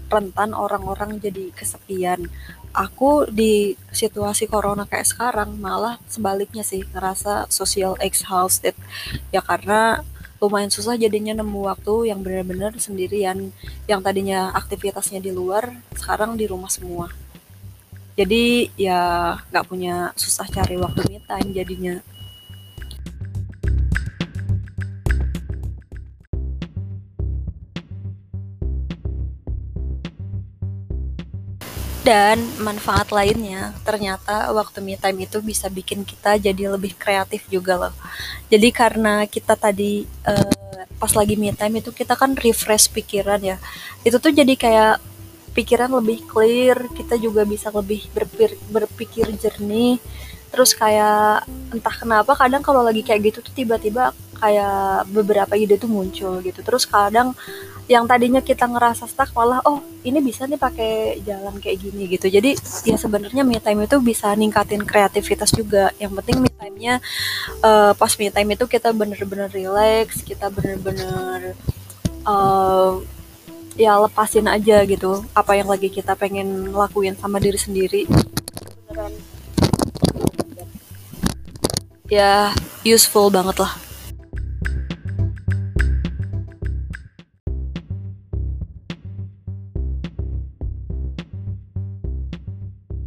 rentan 0.08 0.52
orang-orang 0.52 1.20
jadi 1.20 1.52
kesepian. 1.52 2.28
Aku 2.74 3.30
di 3.30 3.78
situasi 3.94 4.50
corona 4.50 4.82
kayak 4.82 5.06
sekarang 5.06 5.54
malah 5.58 5.98
sebaliknya 6.10 6.66
sih 6.66 6.82
ngerasa 6.90 7.46
social 7.50 7.94
exhausted. 8.02 8.74
Ya 9.30 9.42
karena 9.42 10.02
lumayan 10.44 10.68
susah 10.68 11.00
jadinya 11.00 11.32
nemu 11.40 11.64
waktu 11.64 12.12
yang 12.12 12.20
benar-benar 12.20 12.76
sendirian 12.76 13.48
yang 13.88 14.00
tadinya 14.04 14.52
aktivitasnya 14.52 15.24
di 15.24 15.32
luar 15.32 15.72
sekarang 15.96 16.36
di 16.36 16.44
rumah 16.44 16.68
semua. 16.68 17.08
Jadi 18.14 18.68
ya 18.76 19.34
nggak 19.48 19.66
punya 19.66 20.12
susah 20.14 20.46
cari 20.46 20.76
waktu 20.76 21.00
me 21.08 21.18
time 21.24 21.48
jadinya 21.50 21.94
Dan 32.04 32.36
manfaat 32.60 33.08
lainnya, 33.08 33.72
ternyata 33.80 34.52
waktu 34.52 34.84
me 34.84 34.92
time 35.00 35.24
itu 35.24 35.40
bisa 35.40 35.72
bikin 35.72 36.04
kita 36.04 36.36
jadi 36.36 36.68
lebih 36.76 36.92
kreatif 37.00 37.48
juga 37.48 37.80
loh. 37.80 37.94
Jadi 38.52 38.68
karena 38.68 39.24
kita 39.24 39.56
tadi 39.56 40.04
uh, 40.28 40.84
pas 41.00 41.12
lagi 41.16 41.40
me 41.40 41.48
time 41.56 41.80
itu 41.80 41.88
kita 41.96 42.12
kan 42.12 42.36
refresh 42.36 42.92
pikiran 42.92 43.40
ya. 43.40 43.56
Itu 44.04 44.20
tuh 44.20 44.36
jadi 44.36 44.52
kayak 44.52 45.00
pikiran 45.56 45.88
lebih 45.96 46.28
clear, 46.28 46.76
kita 46.92 47.16
juga 47.16 47.48
bisa 47.48 47.72
lebih 47.72 48.04
berpikir, 48.12 48.60
berpikir 48.68 49.26
jernih. 49.40 49.96
Terus 50.52 50.76
kayak 50.76 51.48
entah 51.72 51.96
kenapa 51.96 52.36
kadang 52.36 52.60
kalau 52.60 52.84
lagi 52.84 53.00
kayak 53.00 53.32
gitu 53.32 53.40
tuh 53.40 53.54
tiba-tiba 53.64 54.12
kayak 54.44 55.08
beberapa 55.08 55.56
ide 55.56 55.80
tuh 55.80 55.88
muncul 55.88 56.44
gitu. 56.44 56.60
Terus 56.60 56.84
kadang 56.84 57.32
yang 57.84 58.04
tadinya 58.08 58.40
kita 58.40 58.64
ngerasa 58.64 59.04
stuck 59.04 59.32
malah 59.36 59.60
oh 59.68 59.80
ini 60.04 60.20
bisa 60.20 60.48
nih 60.48 60.60
pakai 60.60 61.20
jalan 61.24 61.56
kayak 61.60 61.80
gini 61.80 62.04
gitu. 62.12 62.28
Jadi 62.28 62.56
ya 62.84 62.96
sebenarnya 63.00 63.40
me 63.40 63.56
time 63.56 63.88
itu 63.88 63.96
bisa 64.04 64.28
ningkatin 64.36 64.84
kreativitas 64.84 65.48
juga. 65.52 65.92
Yang 65.96 66.12
penting 66.20 66.36
me 66.44 66.50
time-nya 66.52 67.00
uh, 67.64 67.96
pas 67.96 68.12
me 68.20 68.28
time 68.28 68.50
itu 68.52 68.64
kita 68.68 68.92
bener-bener 68.92 69.48
relax 69.48 70.20
kita 70.20 70.52
bener-bener 70.52 71.56
uh, 72.28 73.00
ya 73.80 73.96
lepasin 73.96 74.46
aja 74.46 74.84
gitu 74.84 75.24
apa 75.32 75.56
yang 75.56 75.66
lagi 75.72 75.88
kita 75.88 76.12
pengen 76.20 76.72
lakuin 76.72 77.16
sama 77.16 77.40
diri 77.40 77.56
sendiri. 77.56 78.02
Ya 82.12 82.52
useful 82.84 83.32
banget 83.32 83.64
lah 83.64 83.93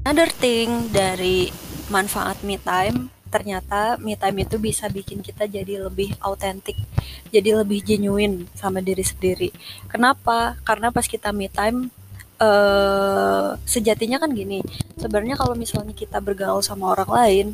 Another 0.08 0.32
thing 0.32 0.88
dari 0.88 1.52
manfaat 1.92 2.40
me 2.40 2.56
time, 2.56 3.12
ternyata 3.28 4.00
me 4.00 4.16
time 4.16 4.48
itu 4.48 4.56
bisa 4.56 4.88
bikin 4.88 5.20
kita 5.20 5.52
jadi 5.52 5.84
lebih 5.84 6.16
autentik, 6.24 6.80
jadi 7.28 7.60
lebih 7.60 7.84
genuine 7.84 8.48
sama 8.56 8.80
diri 8.80 9.04
sendiri. 9.04 9.52
Kenapa? 9.92 10.56
Karena 10.64 10.96
pas 10.96 11.04
kita 11.04 11.36
me 11.36 11.52
time, 11.52 11.92
uh, 12.40 13.60
sejatinya 13.68 14.16
kan 14.16 14.32
gini, 14.32 14.64
sebenarnya 14.96 15.36
kalau 15.36 15.60
misalnya 15.60 15.92
kita 15.92 16.24
bergaul 16.24 16.64
sama 16.64 16.96
orang 16.96 17.12
lain, 17.12 17.48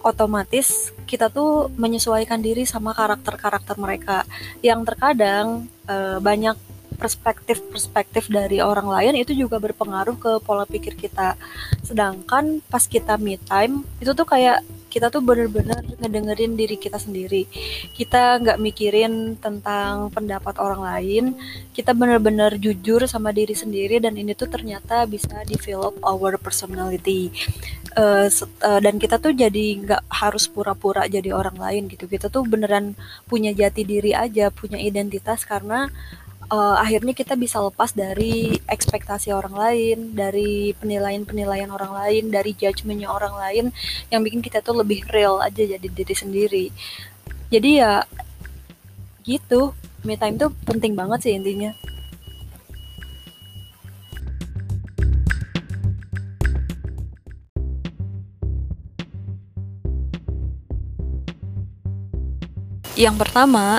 otomatis 0.00 0.96
kita 1.04 1.28
tuh 1.28 1.68
menyesuaikan 1.76 2.40
diri 2.40 2.64
sama 2.64 2.96
karakter-karakter 2.96 3.76
mereka 3.76 4.24
yang 4.64 4.80
terkadang 4.80 5.68
uh, 5.84 6.16
banyak 6.24 6.56
perspektif-perspektif 6.98 8.26
dari 8.26 8.58
orang 8.58 8.90
lain 8.90 9.14
itu 9.22 9.32
juga 9.32 9.62
berpengaruh 9.62 10.18
ke 10.18 10.32
pola 10.42 10.66
pikir 10.66 10.98
kita. 10.98 11.38
Sedangkan 11.86 12.58
pas 12.66 12.82
kita 12.84 13.14
me 13.16 13.38
time 13.38 13.86
itu 14.02 14.10
tuh 14.12 14.26
kayak 14.26 14.66
kita 14.88 15.12
tuh 15.12 15.20
bener-bener 15.20 15.84
ngedengerin 16.00 16.56
diri 16.56 16.76
kita 16.80 16.96
sendiri. 16.96 17.44
Kita 17.92 18.40
nggak 18.40 18.58
mikirin 18.58 19.36
tentang 19.36 20.08
pendapat 20.10 20.56
orang 20.58 20.82
lain. 20.82 21.24
Kita 21.76 21.92
bener-bener 21.92 22.56
jujur 22.56 23.04
sama 23.04 23.30
diri 23.30 23.52
sendiri 23.52 24.00
dan 24.00 24.16
ini 24.16 24.32
tuh 24.32 24.48
ternyata 24.48 25.04
bisa 25.04 25.44
develop 25.44 26.00
our 26.02 26.40
personality. 26.40 27.30
Uh, 27.98 28.30
uh, 28.64 28.80
dan 28.80 28.96
kita 28.96 29.18
tuh 29.18 29.34
jadi 29.36 29.66
nggak 29.84 30.02
harus 30.08 30.48
pura-pura 30.48 31.04
jadi 31.06 31.36
orang 31.36 31.60
lain 31.60 31.82
gitu. 31.92 32.08
Kita 32.08 32.32
tuh 32.32 32.48
beneran 32.48 32.96
punya 33.28 33.52
jati 33.52 33.84
diri 33.84 34.16
aja, 34.16 34.48
punya 34.48 34.80
identitas 34.80 35.44
karena 35.44 35.92
uh, 36.48 36.76
akhirnya 36.80 37.12
kita 37.12 37.36
bisa 37.36 37.60
lepas 37.60 37.92
dari 37.92 38.56
ekspektasi 38.64 39.32
orang 39.32 39.54
lain, 39.54 39.98
dari 40.16 40.72
penilaian-penilaian 40.76 41.68
orang 41.68 41.92
lain, 41.92 42.24
dari 42.32 42.56
judgementnya 42.56 43.08
orang 43.12 43.34
lain 43.36 43.64
yang 44.08 44.20
bikin 44.24 44.40
kita 44.40 44.64
tuh 44.64 44.80
lebih 44.80 45.04
real 45.12 45.40
aja 45.44 45.62
jadi 45.64 45.88
diri 45.88 46.14
sendiri. 46.16 46.66
Jadi 47.52 47.70
ya 47.80 48.04
gitu, 49.24 49.76
me 50.04 50.16
time 50.16 50.40
tuh 50.40 50.50
penting 50.64 50.96
banget 50.96 51.28
sih 51.28 51.32
intinya. 51.36 51.72
Yang 62.98 63.14
pertama, 63.22 63.78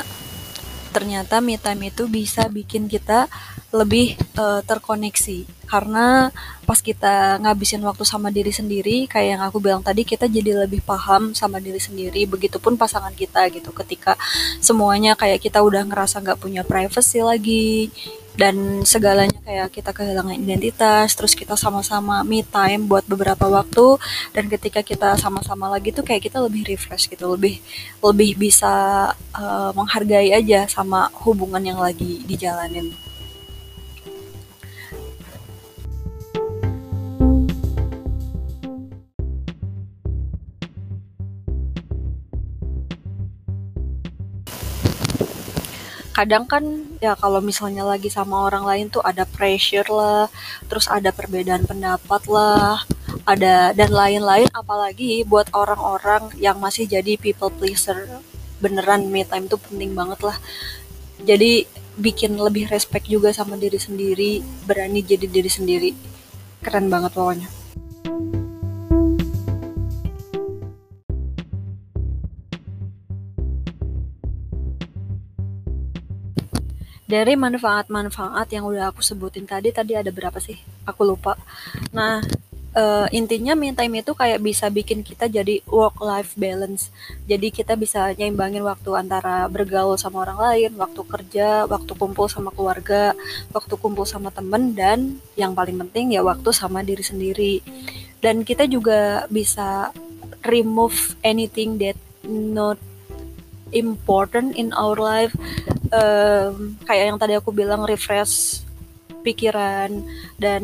ternyata 0.90 1.40
me 1.40 1.56
time 1.56 1.94
itu 1.94 2.10
bisa 2.10 2.50
bikin 2.50 2.90
kita 2.90 3.30
lebih 3.70 4.18
uh, 4.38 4.66
terkoneksi. 4.66 5.46
Karena 5.70 6.34
pas 6.66 6.82
kita 6.82 7.38
ngabisin 7.46 7.86
waktu 7.86 8.02
sama 8.02 8.34
diri 8.34 8.50
sendiri 8.50 9.06
kayak 9.06 9.38
yang 9.38 9.42
aku 9.46 9.62
bilang 9.62 9.86
tadi 9.86 10.02
kita 10.02 10.26
jadi 10.26 10.66
lebih 10.66 10.82
paham 10.82 11.38
sama 11.38 11.62
diri 11.62 11.78
sendiri. 11.78 12.26
Begitupun 12.26 12.74
pasangan 12.74 13.14
kita 13.14 13.46
gitu. 13.54 13.70
Ketika 13.70 14.18
semuanya 14.58 15.14
kayak 15.14 15.40
kita 15.46 15.62
udah 15.62 15.86
ngerasa 15.86 16.26
nggak 16.26 16.42
punya 16.42 16.66
privacy 16.66 17.22
lagi 17.22 17.94
dan 18.40 18.88
segalanya 18.88 19.36
kayak 19.44 19.68
kita 19.76 19.92
kehilangan 19.92 20.40
identitas 20.40 21.12
terus 21.12 21.36
kita 21.36 21.60
sama-sama 21.60 22.24
me 22.24 22.40
time 22.48 22.88
buat 22.88 23.04
beberapa 23.04 23.52
waktu 23.52 24.00
dan 24.32 24.48
ketika 24.48 24.80
kita 24.80 25.20
sama-sama 25.20 25.68
lagi 25.68 25.92
tuh 25.92 26.08
kayak 26.08 26.32
kita 26.32 26.40
lebih 26.40 26.64
refresh 26.72 27.12
gitu 27.12 27.28
lebih 27.36 27.60
lebih 28.00 28.40
bisa 28.40 28.72
uh, 29.36 29.76
menghargai 29.76 30.32
aja 30.32 30.72
sama 30.72 31.12
hubungan 31.28 31.60
yang 31.60 31.84
lagi 31.84 32.24
dijalanin 32.24 32.96
kadang 46.20 46.44
kan 46.44 46.64
ya 47.00 47.16
kalau 47.16 47.40
misalnya 47.40 47.88
lagi 47.88 48.12
sama 48.12 48.44
orang 48.44 48.68
lain 48.68 48.86
tuh 48.92 49.00
ada 49.00 49.24
pressure 49.24 49.88
lah, 49.88 50.28
terus 50.68 50.92
ada 50.92 51.16
perbedaan 51.16 51.64
pendapat 51.64 52.28
lah, 52.28 52.84
ada 53.24 53.72
dan 53.72 53.88
lain-lain 53.88 54.52
apalagi 54.52 55.24
buat 55.24 55.48
orang-orang 55.56 56.36
yang 56.36 56.60
masih 56.60 56.92
jadi 56.92 57.16
people 57.16 57.48
pleaser. 57.48 58.20
Beneran 58.60 59.08
me 59.08 59.24
time 59.24 59.48
tuh 59.48 59.64
penting 59.64 59.96
banget 59.96 60.20
lah. 60.20 60.36
Jadi 61.24 61.64
bikin 61.96 62.36
lebih 62.36 62.68
respect 62.68 63.08
juga 63.08 63.32
sama 63.32 63.56
diri 63.56 63.80
sendiri, 63.80 64.44
berani 64.68 65.00
jadi 65.00 65.24
diri 65.24 65.48
sendiri. 65.48 65.92
Keren 66.60 66.92
banget 66.92 67.16
pokoknya. 67.16 67.59
Dari 77.10 77.34
manfaat-manfaat 77.34 78.54
yang 78.54 78.70
udah 78.70 78.94
aku 78.94 79.02
sebutin 79.02 79.50
tadi 79.50 79.74
tadi 79.74 79.98
ada 79.98 80.14
berapa 80.14 80.38
sih? 80.38 80.62
Aku 80.86 81.02
lupa. 81.02 81.34
Nah 81.90 82.22
uh, 82.78 83.10
intinya 83.10 83.58
me 83.58 83.74
time 83.74 84.06
itu 84.06 84.14
kayak 84.14 84.38
bisa 84.46 84.70
bikin 84.70 85.02
kita 85.02 85.26
jadi 85.26 85.66
work 85.66 85.98
life 86.06 86.38
balance. 86.38 86.94
Jadi 87.26 87.50
kita 87.50 87.74
bisa 87.74 88.14
nyimbangin 88.14 88.62
waktu 88.62 88.94
antara 88.94 89.50
bergaul 89.50 89.98
sama 89.98 90.22
orang 90.22 90.38
lain 90.38 90.78
waktu 90.78 91.02
kerja 91.02 91.66
waktu 91.66 91.98
kumpul 91.98 92.30
sama 92.30 92.54
keluarga 92.54 93.18
waktu 93.50 93.74
kumpul 93.74 94.06
sama 94.06 94.30
temen 94.30 94.78
dan 94.78 95.18
yang 95.34 95.58
paling 95.58 95.82
penting 95.82 96.14
ya 96.14 96.22
waktu 96.22 96.54
sama 96.54 96.86
diri 96.86 97.02
sendiri. 97.02 97.66
Dan 98.22 98.46
kita 98.46 98.70
juga 98.70 99.26
bisa 99.34 99.90
remove 100.46 101.18
anything 101.26 101.82
that 101.82 101.98
not 102.30 102.78
important 103.74 104.54
in 104.54 104.70
our 104.78 104.98
life 104.98 105.34
um, 105.90 106.78
kayak 106.86 107.06
yang 107.14 107.20
tadi 107.20 107.34
aku 107.38 107.54
bilang 107.54 107.86
refresh 107.86 108.64
pikiran. 109.22 110.02
Dan 110.40 110.64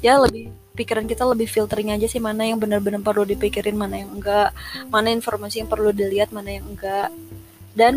ya 0.00 0.20
lebih 0.22 0.52
pikiran 0.78 1.10
kita 1.10 1.26
lebih 1.26 1.50
filtering 1.50 1.90
aja 1.90 2.06
sih 2.06 2.22
mana 2.22 2.46
yang 2.46 2.62
benar-benar 2.62 3.02
perlu 3.02 3.26
dipikirin 3.26 3.74
mana 3.74 4.04
yang 4.04 4.10
enggak. 4.14 4.54
Mana 4.88 5.10
informasi 5.10 5.64
yang 5.64 5.70
perlu 5.70 5.90
dilihat 5.90 6.30
mana 6.30 6.60
yang 6.60 6.66
enggak. 6.68 7.10
Dan 7.74 7.94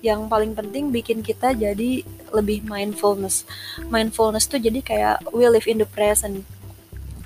yang 0.00 0.32
paling 0.32 0.56
penting 0.56 0.88
bikin 0.88 1.20
kita 1.20 1.52
jadi 1.52 2.04
lebih 2.32 2.64
mindfulness. 2.64 3.44
Mindfulness 3.92 4.48
tuh 4.48 4.60
jadi 4.60 4.80
kayak 4.80 5.16
we 5.32 5.44
live 5.44 5.68
in 5.68 5.78
the 5.80 5.88
present 5.88 6.44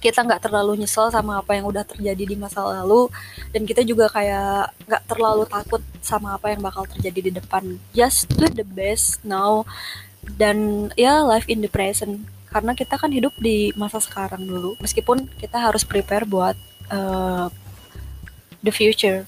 kita 0.04 0.20
nggak 0.20 0.44
terlalu 0.44 0.84
nyesel 0.84 1.08
sama 1.08 1.40
apa 1.40 1.56
yang 1.56 1.64
udah 1.64 1.80
terjadi 1.80 2.24
di 2.28 2.36
masa 2.36 2.60
lalu 2.60 3.08
dan 3.56 3.64
kita 3.64 3.80
juga 3.80 4.12
kayak 4.12 4.76
nggak 4.84 5.02
terlalu 5.08 5.48
takut 5.48 5.80
sama 6.04 6.36
apa 6.36 6.52
yang 6.52 6.60
bakal 6.60 6.84
terjadi 6.84 7.32
di 7.32 7.32
depan. 7.40 7.80
Just 7.96 8.28
do 8.36 8.44
the 8.52 8.68
best 8.68 9.24
now 9.24 9.64
dan 10.36 10.88
ya 11.00 11.24
life 11.24 11.48
in 11.48 11.64
the 11.64 11.72
present. 11.72 12.28
Karena 12.52 12.76
kita 12.76 13.00
kan 13.00 13.10
hidup 13.10 13.32
di 13.40 13.72
masa 13.74 13.98
sekarang 13.98 14.44
dulu. 14.44 14.76
Meskipun 14.84 15.26
kita 15.40 15.56
harus 15.58 15.82
prepare 15.82 16.28
buat 16.28 16.54
uh, 16.92 17.48
the 18.60 18.70
future 18.70 19.24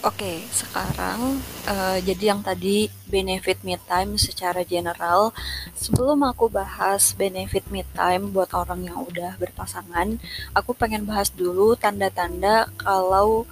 Oke, 0.00 0.40
sekarang 0.48 1.44
uh, 1.68 2.00
jadi 2.00 2.32
yang 2.32 2.40
tadi 2.40 2.88
benefit 3.04 3.60
me 3.60 3.76
time 3.84 4.16
secara 4.16 4.64
general. 4.64 5.36
Sebelum 5.76 6.24
aku 6.24 6.48
bahas 6.48 7.12
benefit 7.12 7.68
me 7.68 7.84
time 7.92 8.32
buat 8.32 8.48
orang 8.56 8.88
yang 8.88 9.04
udah 9.04 9.36
berpasangan, 9.36 10.16
aku 10.56 10.72
pengen 10.72 11.04
bahas 11.04 11.28
dulu 11.28 11.76
tanda-tanda 11.76 12.72
kalau 12.80 13.44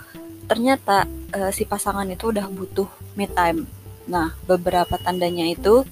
ternyata 0.48 1.04
uh, 1.36 1.52
si 1.52 1.68
pasangan 1.68 2.08
itu 2.08 2.32
udah 2.32 2.48
butuh 2.48 2.88
me 3.12 3.28
time. 3.28 3.68
Nah, 4.08 4.32
beberapa 4.48 4.96
tandanya 4.96 5.52
itu 5.52 5.84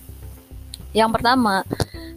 yang 0.97 1.13
pertama, 1.13 1.69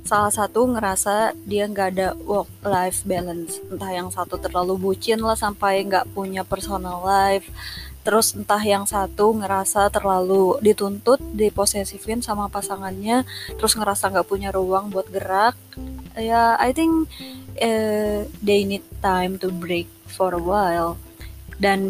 salah 0.08 0.32
satu 0.32 0.64
ngerasa 0.72 1.36
dia 1.44 1.68
nggak 1.68 1.90
ada 1.92 2.08
work 2.24 2.48
life 2.64 3.04
balance 3.04 3.60
entah 3.68 3.92
yang 3.94 4.10
satu 4.10 4.40
terlalu 4.42 4.74
bucin 4.80 5.22
lah 5.22 5.38
sampai 5.38 5.86
nggak 5.86 6.16
punya 6.18 6.42
personal 6.42 7.04
life 7.04 7.46
terus 8.02 8.32
entah 8.32 8.62
yang 8.64 8.88
satu 8.88 9.36
ngerasa 9.36 9.92
terlalu 9.92 10.56
dituntut 10.64 11.20
diposesifin 11.36 12.24
sama 12.24 12.48
pasangannya 12.48 13.28
terus 13.60 13.76
ngerasa 13.76 14.10
nggak 14.10 14.28
punya 14.30 14.50
ruang 14.50 14.90
buat 14.90 15.08
gerak. 15.12 15.56
Ya 16.16 16.56
I 16.58 16.72
think 16.72 17.08
uh, 17.60 18.24
they 18.42 18.64
need 18.64 18.84
time 19.04 19.38
to 19.44 19.52
break 19.52 19.88
for 20.08 20.34
a 20.34 20.42
while. 20.42 20.96
Dan 21.60 21.82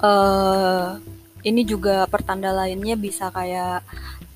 uh, 0.00 0.96
ini 1.44 1.62
juga 1.66 2.06
pertanda 2.08 2.54
lainnya 2.54 2.96
bisa 2.96 3.28
kayak 3.28 3.84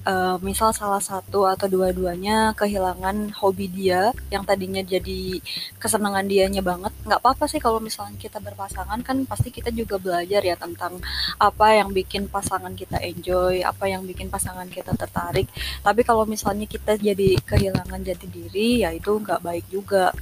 uh, 0.07 0.37
misal 0.41 0.71
salah 0.71 1.03
satu 1.03 1.45
atau 1.45 1.67
dua-duanya 1.67 2.55
kehilangan 2.55 3.35
hobi 3.43 3.67
dia 3.67 4.15
yang 4.31 4.47
tadinya 4.47 4.81
jadi 4.81 5.43
kesenangan 5.83 6.25
dianya 6.31 6.63
banget 6.63 6.95
nggak 7.03 7.21
apa-apa 7.21 7.51
sih 7.51 7.59
kalau 7.59 7.83
misalnya 7.83 8.17
kita 8.17 8.39
berpasangan 8.39 9.03
kan 9.03 9.27
pasti 9.27 9.51
kita 9.51 9.75
juga 9.75 9.99
belajar 9.99 10.41
ya 10.41 10.55
tentang 10.55 11.03
apa 11.37 11.67
yang 11.75 11.91
bikin 11.91 12.31
pasangan 12.31 12.73
kita 12.73 13.03
enjoy 13.03 13.67
apa 13.67 13.85
yang 13.91 14.07
bikin 14.07 14.31
pasangan 14.31 14.71
kita 14.71 14.95
tertarik. 14.95 15.51
Tapi 15.83 16.01
kalau 16.07 16.25
misalnya 16.25 16.65
kita 16.71 16.95
jadi 16.97 17.37
kehilangan 17.43 18.01
jati 18.07 18.27
diri 18.31 18.87
ya 18.87 18.95
itu 18.95 19.11
nggak 19.11 19.43
baik 19.43 19.67
juga. 19.69 20.15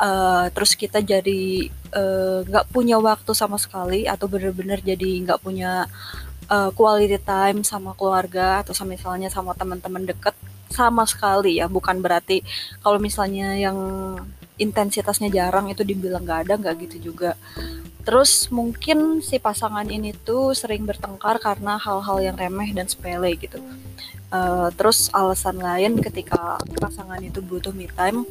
Uh, 0.00 0.48
terus 0.56 0.72
kita 0.80 1.04
jadi 1.04 1.68
eh, 1.68 2.38
nggak 2.48 2.64
uh, 2.64 2.70
punya 2.72 2.96
waktu 2.96 3.36
sama 3.36 3.60
sekali 3.60 4.08
atau 4.08 4.32
bener-bener 4.32 4.80
jadi 4.80 5.28
nggak 5.28 5.44
punya 5.44 5.84
uh, 6.50 6.70
quality 6.74 7.16
time 7.22 7.62
sama 7.62 7.94
keluarga 7.94 8.66
atau 8.66 8.74
sama 8.74 8.98
misalnya 8.98 9.30
sama 9.30 9.54
teman-teman 9.54 10.04
deket 10.04 10.34
sama 10.70 11.02
sekali 11.06 11.58
ya 11.62 11.66
bukan 11.66 11.98
berarti 11.98 12.42
kalau 12.82 12.98
misalnya 12.98 13.54
yang 13.58 13.78
intensitasnya 14.60 15.32
jarang 15.32 15.72
itu 15.72 15.80
dibilang 15.82 16.22
nggak 16.22 16.40
ada 16.46 16.54
nggak 16.60 16.74
gitu 16.90 17.10
juga. 17.10 17.32
Terus 18.04 18.52
mungkin 18.52 19.24
si 19.24 19.40
pasangan 19.40 19.88
ini 19.88 20.12
tuh 20.12 20.52
sering 20.52 20.84
bertengkar 20.84 21.40
karena 21.40 21.80
hal-hal 21.80 22.20
yang 22.20 22.36
remeh 22.36 22.76
dan 22.76 22.84
sepele 22.84 23.32
gitu. 23.40 23.56
Uh, 24.30 24.70
terus 24.78 25.10
alasan 25.10 25.58
lain 25.58 25.98
ketika 25.98 26.60
pasangan 26.78 27.18
itu 27.18 27.42
butuh 27.42 27.74
me 27.74 27.90
time 27.90 28.22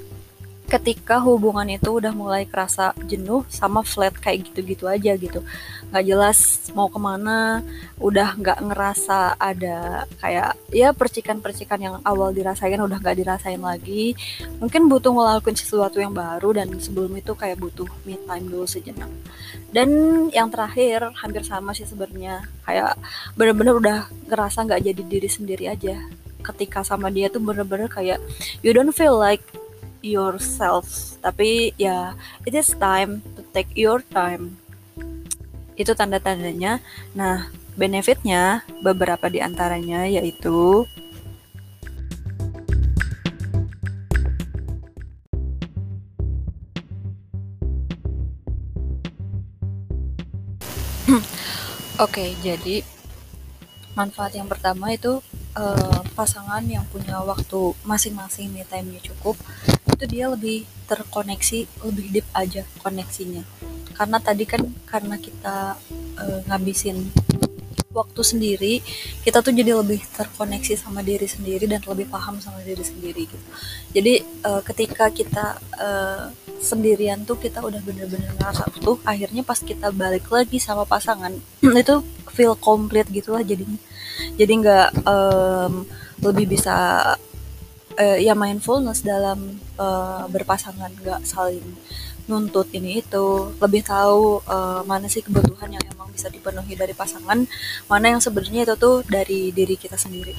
ketika 0.69 1.17
hubungan 1.17 1.65
itu 1.65 1.97
udah 1.97 2.13
mulai 2.13 2.45
kerasa 2.45 2.93
jenuh 3.10 3.41
sama 3.49 3.82
flat 3.82 4.13
kayak 4.13 4.53
gitu-gitu 4.53 4.86
aja 4.86 5.17
gitu. 5.17 5.41
Nggak 5.89 6.05
jelas 6.05 6.69
mau 6.77 6.86
ke 6.86 7.01
mana 7.01 7.65
udah 7.97 8.38
nggak 8.38 8.62
ngerasa 8.62 9.34
ada 9.41 10.05
kayak 10.21 10.53
ya 10.69 10.93
percikan-percikan 10.93 11.82
yang 11.82 11.95
awal 12.05 12.29
dirasain 12.29 12.77
udah 12.77 13.01
nggak 13.01 13.17
dirasain 13.17 13.58
lagi. 13.58 14.13
Mungkin 14.62 14.86
butuh 14.86 15.10
ngelakuin 15.10 15.58
sesuatu 15.58 15.97
yang 15.97 16.13
baru 16.13 16.53
dan 16.53 16.69
sebelum 16.77 17.17
itu 17.17 17.34
kayak 17.34 17.58
butuh 17.58 17.89
me 18.05 18.21
time 18.29 18.45
dulu 18.45 18.69
sejenak. 18.69 19.10
Dan 19.73 19.89
yang 20.29 20.53
terakhir 20.53 21.10
hampir 21.17 21.41
sama 21.41 21.73
sih 21.73 21.89
sebenarnya. 21.89 22.45
Kayak 22.62 22.93
bener-bener 23.34 23.73
udah 23.73 23.99
ngerasa 24.29 24.69
nggak 24.69 24.86
jadi 24.86 25.01
diri 25.01 25.29
sendiri 25.29 25.65
aja. 25.65 25.97
Ketika 26.45 26.86
sama 26.86 27.10
dia 27.10 27.34
tuh 27.34 27.41
bener-bener 27.41 27.89
kayak 27.89 28.21
you 28.62 28.69
don't 28.69 28.93
feel 28.93 29.17
like 29.17 29.41
yourself. 30.01 31.17
Tapi 31.19 31.75
ya 31.75 32.15
it 32.47 32.53
is 32.55 32.71
time 32.77 33.21
to 33.35 33.41
take 33.51 33.71
your 33.75 34.03
time. 34.13 34.57
Itu 35.75 35.95
tanda-tandanya. 35.95 36.83
Nah 37.15 37.51
benefitnya 37.79 38.67
beberapa 38.83 39.31
di 39.31 39.39
antaranya 39.39 40.03
yaitu 40.03 40.83
Oke, 51.99 52.21
okay, 52.21 52.29
jadi 52.45 52.85
manfaat 53.97 54.38
yang 54.38 54.45
pertama 54.45 54.93
itu 54.93 55.19
uh, 55.57 56.01
pasangan 56.13 56.63
yang 56.63 56.85
punya 56.88 57.19
waktu 57.19 57.73
masing-masing 57.83 58.53
me 58.53 58.63
time-nya 58.63 59.01
cukup 59.03 59.35
itu 59.99 60.15
dia 60.15 60.31
lebih 60.31 60.63
terkoneksi 60.88 61.67
lebih 61.83 62.05
deep 62.15 62.27
aja 62.31 62.63
koneksinya. 62.79 63.43
Karena 63.99 64.15
tadi 64.23 64.47
kan 64.47 64.63
karena 64.88 65.19
kita 65.19 65.75
uh, 66.15 66.39
ngabisin 66.47 67.12
waktu 67.91 68.21
sendiri 68.23 68.73
kita 69.27 69.43
tuh 69.43 69.51
jadi 69.51 69.75
lebih 69.75 69.99
terkoneksi 70.15 70.79
sama 70.79 71.03
diri 71.03 71.27
sendiri 71.27 71.67
dan 71.67 71.83
lebih 71.83 72.07
paham 72.07 72.39
sama 72.39 72.63
diri 72.63 72.79
sendiri 72.79 73.27
gitu. 73.27 73.47
Jadi 73.91 74.23
uh, 74.47 74.63
ketika 74.63 75.12
kita 75.12 75.59
uh, 75.75 76.31
sendirian 76.63 77.27
tuh 77.27 77.35
kita 77.35 77.59
udah 77.59 77.83
bener-bener 77.83 78.31
ngerasa 78.39 78.71
tuh 78.79 79.03
akhirnya 79.03 79.43
pas 79.43 79.59
kita 79.59 79.91
balik 79.91 80.31
lagi 80.31 80.63
sama 80.63 80.88
pasangan 80.88 81.35
itu 81.83 81.99
feel 82.31 82.55
complete 82.55 83.12
gitu 83.12 83.35
lah 83.35 83.43
jadinya. 83.43 83.75
Jadi 84.39 84.53
nggak 84.63 85.03
um, 85.03 85.83
lebih 86.23 86.55
bisa 86.55 87.03
uh, 87.99 88.17
ya 88.17 88.33
mindfulness 88.33 89.03
dalam 89.03 89.59
uh, 89.75 90.23
berpasangan 90.31 90.89
nggak 91.03 91.21
saling 91.27 91.75
nuntut 92.31 92.71
ini 92.71 93.03
itu. 93.03 93.51
Lebih 93.59 93.83
tahu 93.83 94.39
uh, 94.47 94.81
mana 94.88 95.12
sih 95.12 95.21
kebutuhan 95.21 95.69
yang 95.75 95.83
emang 95.91 96.09
bisa 96.15 96.31
dipenuhi 96.31 96.73
dari 96.79 96.95
pasangan 96.95 97.43
mana 97.91 98.05
yang 98.15 98.21
sebenarnya 98.23 98.63
itu 98.63 98.75
tuh 98.79 99.03
dari 99.05 99.51
diri 99.51 99.75
kita 99.75 99.99
sendiri. 99.99 100.33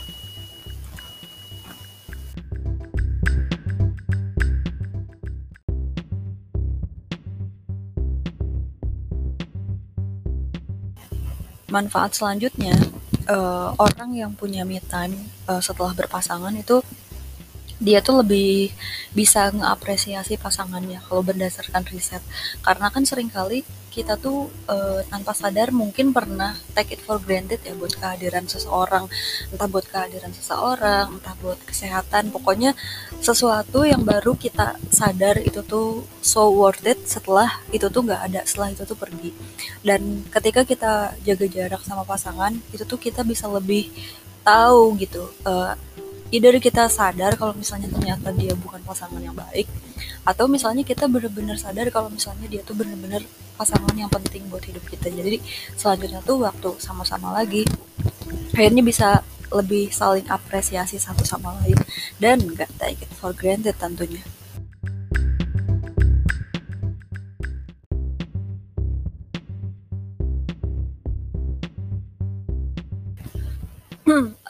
Manfaat 11.71 12.19
selanjutnya 12.19 12.75
uh, 13.31 13.71
orang 13.79 14.11
yang 14.11 14.35
punya 14.35 14.67
me 14.67 14.83
time 14.83 15.15
uh, 15.47 15.63
setelah 15.63 15.95
berpasangan 15.95 16.51
itu 16.59 16.83
dia 17.81 18.05
tuh 18.05 18.21
lebih 18.21 18.77
bisa 19.17 19.49
ngeapresiasi 19.49 20.37
pasangannya 20.37 21.01
kalau 21.09 21.25
berdasarkan 21.25 21.89
riset. 21.89 22.21
Karena 22.61 22.93
kan 22.93 23.09
sering 23.09 23.33
kali 23.33 23.65
kita 23.91 24.15
tuh 24.15 24.47
e, 24.71 25.03
tanpa 25.11 25.35
sadar 25.35 25.75
mungkin 25.75 26.15
pernah 26.15 26.55
take 26.79 26.95
it 26.95 27.03
for 27.03 27.19
granted 27.19 27.59
ya 27.65 27.73
buat 27.75 27.97
kehadiran 27.97 28.45
seseorang. 28.47 29.09
Entah 29.51 29.67
buat 29.67 29.89
kehadiran 29.89 30.31
seseorang 30.37 31.19
entah 31.19 31.35
buat 31.41 31.59
kesehatan. 31.65 32.31
Pokoknya 32.31 32.77
sesuatu 33.19 33.89
yang 33.89 34.05
baru 34.05 34.37
kita 34.37 34.77
sadar 34.93 35.41
itu 35.41 35.65
tuh 35.65 36.05
so 36.21 36.53
worth 36.53 36.85
it 36.85 37.01
setelah 37.09 37.65
itu 37.73 37.89
tuh 37.89 38.05
nggak 38.05 38.23
ada 38.31 38.41
setelah 38.45 38.77
itu 38.77 38.85
tuh 38.85 38.95
pergi. 39.01 39.33
Dan 39.81 40.29
ketika 40.29 40.69
kita 40.69 41.17
jaga 41.25 41.47
jarak 41.49 41.83
sama 41.83 42.05
pasangan 42.05 42.53
itu 42.77 42.85
tuh 42.85 43.01
kita 43.01 43.25
bisa 43.25 43.49
lebih 43.49 43.89
tahu 44.45 44.97
gitu 44.97 45.29
uh, 45.45 45.77
either 46.31 46.55
kita 46.63 46.87
sadar 46.87 47.35
kalau 47.35 47.55
misalnya 47.55 47.91
ternyata 47.91 48.31
dia 48.35 48.55
bukan 48.55 48.79
pasangan 48.87 49.19
yang 49.19 49.35
baik 49.35 49.67
atau 50.23 50.47
misalnya 50.47 50.87
kita 50.87 51.11
benar-benar 51.11 51.59
sadar 51.59 51.91
kalau 51.91 52.07
misalnya 52.07 52.47
dia 52.47 52.63
tuh 52.63 52.79
benar-benar 52.79 53.23
pasangan 53.59 53.93
yang 53.93 54.09
penting 54.09 54.49
buat 54.49 54.65
hidup 54.65 54.81
kita. 54.89 55.13
Jadi 55.13 55.43
selanjutnya 55.77 56.25
tuh 56.25 56.41
waktu 56.41 56.71
sama-sama 56.81 57.37
lagi 57.37 57.69
akhirnya 58.57 58.81
bisa 58.81 59.09
lebih 59.51 59.91
saling 59.91 60.25
apresiasi 60.31 60.97
satu 60.97 61.27
sama 61.27 61.53
lain. 61.61 61.77
Dan 62.17 62.41
nggak 62.41 62.71
take 62.81 63.05
it 63.05 63.13
for 63.13 63.35
granted 63.37 63.77
tentunya 63.77 64.25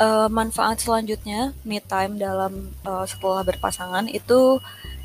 uh, 0.00 0.28
manfaat 0.32 0.80
selanjutnya 0.80 1.52
me 1.64 1.78
time 1.80 2.16
dalam 2.16 2.72
uh, 2.84 3.04
setelah 3.04 3.44
berpasangan 3.44 4.08
itu 4.10 4.58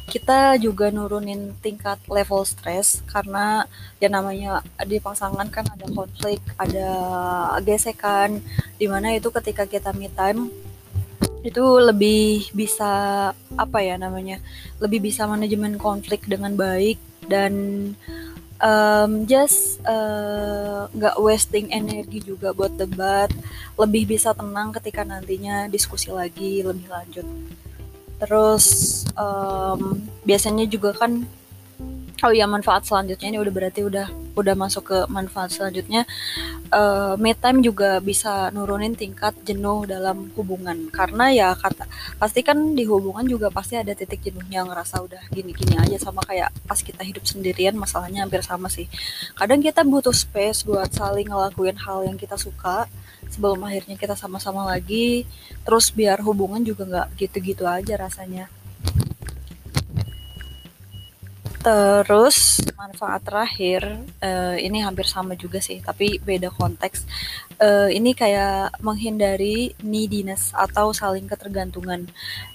kita 0.06 0.62
juga 0.62 0.94
nurunin 0.94 1.58
tingkat 1.66 1.98
level 2.06 2.46
stres 2.46 3.02
karena 3.10 3.66
ya 3.98 4.06
namanya 4.06 4.62
di 4.86 5.02
pasangan 5.02 5.50
kan 5.50 5.66
ada 5.66 5.90
konflik, 5.90 6.42
ada 6.62 6.90
gesekan, 7.66 8.38
di 8.78 8.86
mana 8.86 9.18
itu 9.18 9.34
ketika 9.34 9.66
kita 9.66 9.90
me 9.98 10.10
time 10.14 10.54
itu 11.46 11.62
lebih 11.62 12.50
bisa 12.58 13.30
apa 13.54 13.78
ya 13.82 14.02
namanya 14.02 14.42
lebih 14.82 15.10
bisa 15.10 15.30
manajemen 15.30 15.78
konflik 15.78 16.26
dengan 16.26 16.58
baik 16.58 16.98
dan 17.30 17.54
um, 18.62 19.26
just 19.28 19.82
eh, 19.84 20.82
nggak 20.92 21.16
uh, 21.18 21.24
wasting 21.24 21.72
energi 21.72 22.24
juga 22.24 22.52
buat 22.56 22.76
debat. 22.76 23.32
Lebih 23.76 24.16
bisa 24.16 24.32
tenang 24.32 24.72
ketika 24.76 25.04
nantinya 25.04 25.68
diskusi 25.68 26.12
lagi 26.12 26.64
lebih 26.64 26.88
lanjut. 26.88 27.28
Terus 28.22 28.66
um, 29.20 30.00
biasanya 30.24 30.64
juga 30.70 30.96
kan 30.96 31.28
oh 32.24 32.32
ya 32.32 32.48
manfaat 32.48 32.88
selanjutnya. 32.88 33.28
Ini 33.34 33.40
udah 33.42 33.54
berarti 33.54 33.82
udah 33.84 34.08
udah 34.36 34.56
masuk 34.56 34.84
ke 34.88 34.98
manfaat 35.12 35.52
selanjutnya. 35.52 36.08
Uh, 36.72 37.20
me 37.20 37.36
time 37.36 37.60
juga 37.60 38.00
bisa 38.00 38.52
nurunin 38.56 38.96
tingkat 38.96 39.36
jenuh 39.44 39.84
dalam 39.84 40.32
hubungan. 40.40 40.88
Karena 40.94 41.34
ya 41.34 41.50
kata 41.58 41.90
pasti 42.16 42.46
kan 42.46 42.78
di 42.78 42.88
hubungan 42.88 43.28
juga 43.28 43.52
pasti 43.52 43.76
ada 43.76 43.92
titik 43.92 44.24
jenuhnya 44.24 44.64
ngerasa 44.64 45.04
udah 45.04 45.24
gini-gini 45.34 45.76
aja. 45.76 45.98
Sama 46.00 46.24
kayak 46.24 46.54
pas 46.64 46.80
kita 46.80 47.04
hidup 47.04 47.28
sendirian 47.28 47.76
masalahnya 47.76 48.24
hampir 48.24 48.40
sama 48.46 48.72
sih. 48.72 48.88
Kadang 49.36 49.60
kita 49.60 49.84
butuh 49.84 50.16
space 50.16 50.64
buat 50.64 50.92
saling 50.96 51.28
ngelakuin 51.28 51.76
hal 51.82 52.08
yang 52.08 52.16
kita 52.16 52.40
suka 52.40 52.88
sebelum 53.28 53.60
akhirnya 53.66 54.00
kita 54.00 54.16
sama-sama 54.16 54.64
lagi. 54.64 55.28
Terus 55.68 55.92
biar 55.92 56.22
hubungan 56.24 56.64
juga 56.64 56.88
nggak 56.88 57.08
gitu-gitu 57.20 57.68
aja 57.68 57.98
rasanya 58.00 58.48
Terus 61.66 62.62
manfaat 62.78 63.26
terakhir 63.26 63.82
uh, 64.22 64.54
ini 64.54 64.86
hampir 64.86 65.10
sama 65.10 65.34
juga 65.34 65.58
sih, 65.58 65.82
tapi 65.82 66.22
beda 66.22 66.54
konteks. 66.54 67.10
Uh, 67.58 67.90
ini 67.90 68.14
kayak 68.14 68.78
menghindari 68.86 69.74
neediness 69.82 70.54
atau 70.54 70.94
saling 70.94 71.26
ketergantungan. 71.26 72.06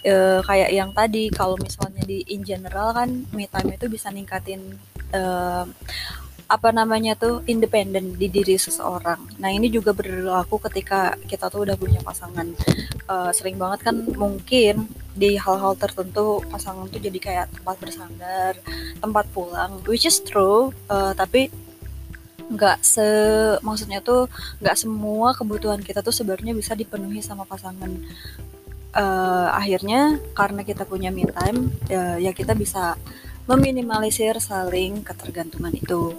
Uh, 0.07 0.39
kayak 0.47 0.71
yang 0.71 0.95
tadi 0.95 1.27
kalau 1.35 1.59
misalnya 1.59 2.07
di 2.07 2.23
in 2.31 2.47
general 2.47 2.95
kan 2.95 3.27
me 3.35 3.51
time 3.51 3.75
itu 3.75 3.91
bisa 3.91 4.15
ningkatin 4.15 4.79
uh, 5.11 5.67
apa 6.51 6.69
namanya 6.71 7.19
tuh 7.19 7.43
independen 7.51 8.15
di 8.15 8.31
diri 8.31 8.55
seseorang. 8.59 9.43
Nah 9.43 9.51
ini 9.51 9.75
juga 9.75 9.91
berlaku 9.91 10.63
ketika 10.71 11.19
kita 11.27 11.51
tuh 11.51 11.67
udah 11.67 11.75
punya 11.75 11.99
pasangan. 11.99 12.47
Uh, 13.11 13.35
sering 13.35 13.59
banget 13.59 13.91
kan 13.91 14.07
mungkin 14.15 14.87
di 15.21 15.37
hal-hal 15.37 15.77
tertentu 15.77 16.41
pasangan 16.49 16.89
tuh 16.89 16.97
jadi 16.97 17.19
kayak 17.21 17.47
tempat 17.61 17.77
bersandar, 17.77 18.57
tempat 19.05 19.29
pulang, 19.37 19.85
which 19.85 20.09
is 20.09 20.17
true. 20.25 20.73
Uh, 20.89 21.13
tapi 21.13 21.53
nggak 22.51 22.83
se 22.83 23.07
maksudnya 23.63 24.03
tuh 24.03 24.27
nggak 24.59 24.75
semua 24.75 25.37
kebutuhan 25.39 25.79
kita 25.85 26.03
tuh 26.03 26.11
sebenarnya 26.11 26.57
bisa 26.57 26.73
dipenuhi 26.73 27.21
sama 27.21 27.45
pasangan. 27.45 27.93
Uh, 28.91 29.49
akhirnya 29.55 30.19
karena 30.35 30.67
kita 30.67 30.83
punya 30.83 31.15
me 31.15 31.29
time, 31.29 31.71
ya, 31.87 32.19
ya 32.19 32.33
kita 32.35 32.59
bisa 32.59 32.99
meminimalisir 33.47 34.41
saling 34.41 35.05
ketergantungan 35.05 35.77
itu. 35.77 36.17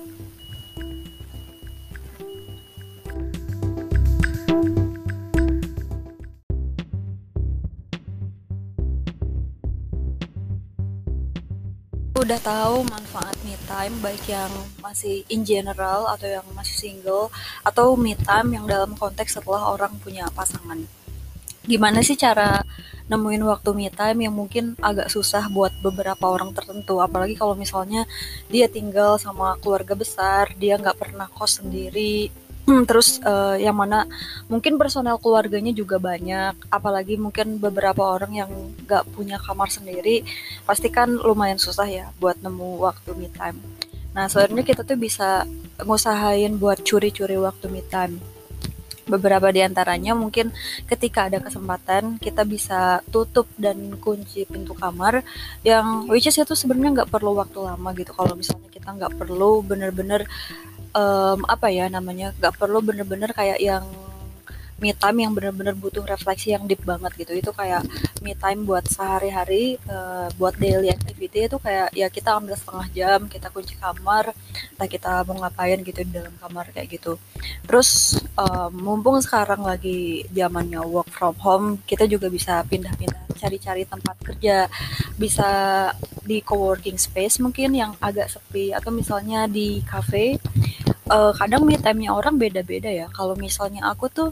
Udah 12.22 12.38
tahu 12.38 12.86
manfaat 12.86 13.34
me 13.42 13.58
time 13.66 13.98
baik 13.98 14.22
yang 14.30 14.54
masih 14.78 15.26
in 15.34 15.42
general 15.42 16.06
atau 16.06 16.30
yang 16.30 16.46
masih 16.54 16.78
single 16.78 17.34
atau 17.66 17.98
me 17.98 18.14
time 18.14 18.54
yang 18.54 18.70
dalam 18.70 18.94
konteks 18.94 19.42
setelah 19.42 19.74
orang 19.74 19.98
punya 19.98 20.30
pasangan. 20.38 20.86
Gimana 21.66 22.06
sih 22.06 22.14
cara 22.14 22.62
nemuin 23.10 23.42
waktu 23.42 23.74
me 23.74 23.90
time 23.90 24.30
yang 24.30 24.38
mungkin 24.38 24.78
agak 24.78 25.10
susah 25.10 25.50
buat 25.50 25.74
beberapa 25.82 26.30
orang 26.30 26.54
tertentu 26.54 27.02
apalagi 27.02 27.34
kalau 27.34 27.58
misalnya 27.58 28.06
dia 28.54 28.70
tinggal 28.70 29.18
sama 29.18 29.58
keluarga 29.58 29.98
besar 29.98 30.54
dia 30.62 30.78
nggak 30.78 31.02
pernah 31.02 31.26
kos 31.26 31.58
sendiri 31.58 32.30
terus 32.90 33.18
uh, 33.26 33.58
yang 33.58 33.74
mana 33.74 34.06
mungkin 34.46 34.78
personel 34.78 35.18
keluarganya 35.18 35.74
juga 35.74 35.98
banyak, 35.98 36.70
apalagi 36.70 37.18
mungkin 37.18 37.58
beberapa 37.58 38.06
orang 38.06 38.32
yang 38.38 38.52
gak 38.86 39.10
punya 39.12 39.42
kamar 39.42 39.68
sendiri, 39.68 40.22
pasti 40.64 40.94
kan 40.94 41.10
lumayan 41.12 41.58
susah 41.58 41.88
ya 41.90 42.06
buat 42.22 42.40
nemu 42.40 42.82
waktu 42.82 43.18
me 43.18 43.30
time. 43.34 43.58
Nah, 44.12 44.28
sebenarnya 44.28 44.76
kita 44.76 44.82
tuh 44.84 45.00
bisa 45.00 45.48
ngusahain 45.82 46.60
buat 46.60 46.84
curi-curi 46.84 47.40
waktu 47.40 47.66
me 47.72 47.82
time. 47.88 48.20
Beberapa 49.02 49.52
di 49.52 49.60
antaranya 49.60 50.16
mungkin 50.16 50.54
ketika 50.88 51.28
ada 51.28 51.42
kesempatan 51.44 52.22
kita 52.22 52.48
bisa 52.48 53.02
tutup 53.12 53.50
dan 53.60 53.98
kunci 54.00 54.46
pintu 54.48 54.72
kamar 54.78 55.26
yang 55.68 56.08
which 56.08 56.30
is 56.30 56.38
itu 56.38 56.56
sebenarnya 56.56 57.02
nggak 57.02 57.12
perlu 57.12 57.36
waktu 57.36 57.60
lama 57.60 57.92
gitu 57.98 58.14
kalau 58.16 58.38
misalnya 58.40 58.72
kita 58.72 58.88
nggak 58.94 59.20
perlu 59.20 59.66
bener-bener 59.68 60.24
um, 60.96 61.40
apa 61.48 61.68
ya 61.72 61.88
namanya 61.88 62.36
nggak 62.40 62.56
perlu 62.60 62.84
bener-bener 62.84 63.32
kayak 63.32 63.60
yang 63.60 63.84
me 64.82 64.92
time 64.98 65.24
yang 65.24 65.32
bener-bener 65.38 65.78
butuh 65.78 66.02
refleksi 66.02 66.58
yang 66.58 66.66
deep 66.66 66.82
banget 66.82 67.14
gitu. 67.16 67.32
Itu 67.38 67.52
kayak 67.54 67.86
me 68.26 68.34
time 68.34 68.66
buat 68.66 68.84
sehari-hari 68.90 69.78
uh, 69.86 70.28
buat 70.36 70.58
daily 70.58 70.90
activity 70.90 71.46
itu 71.46 71.58
kayak 71.62 71.94
ya 71.94 72.10
kita 72.10 72.42
ambil 72.42 72.58
setengah 72.58 72.88
jam 72.92 73.20
kita 73.30 73.54
kunci 73.54 73.78
kamar 73.78 74.34
entah 74.74 74.90
kita 74.90 75.22
mau 75.30 75.38
ngapain 75.46 75.80
gitu 75.86 76.02
di 76.02 76.12
dalam 76.18 76.34
kamar 76.42 76.74
kayak 76.74 76.90
gitu. 76.98 77.22
Terus 77.70 78.18
um, 78.34 78.74
mumpung 78.74 79.22
sekarang 79.22 79.62
lagi 79.62 80.26
zamannya 80.34 80.82
work 80.82 81.14
from 81.14 81.38
home 81.38 81.68
kita 81.86 82.10
juga 82.10 82.28
bisa 82.28 82.66
pindah-pindah 82.66 83.38
cari-cari 83.38 83.86
tempat 83.86 84.18
kerja. 84.22 84.66
Bisa 85.18 85.50
di 86.26 86.42
coworking 86.42 86.98
space 87.02 87.42
mungkin 87.42 87.74
yang 87.74 87.94
agak 87.98 88.30
sepi 88.30 88.74
atau 88.74 88.90
misalnya 88.94 89.46
di 89.46 89.82
cafe. 89.86 90.42
Uh, 91.12 91.36
kadang 91.36 91.68
me 91.68 91.76
time-nya 91.76 92.16
orang 92.16 92.40
beda-beda 92.40 92.88
ya. 92.88 93.12
Kalau 93.12 93.36
misalnya 93.36 93.84
aku 93.90 94.08
tuh 94.08 94.30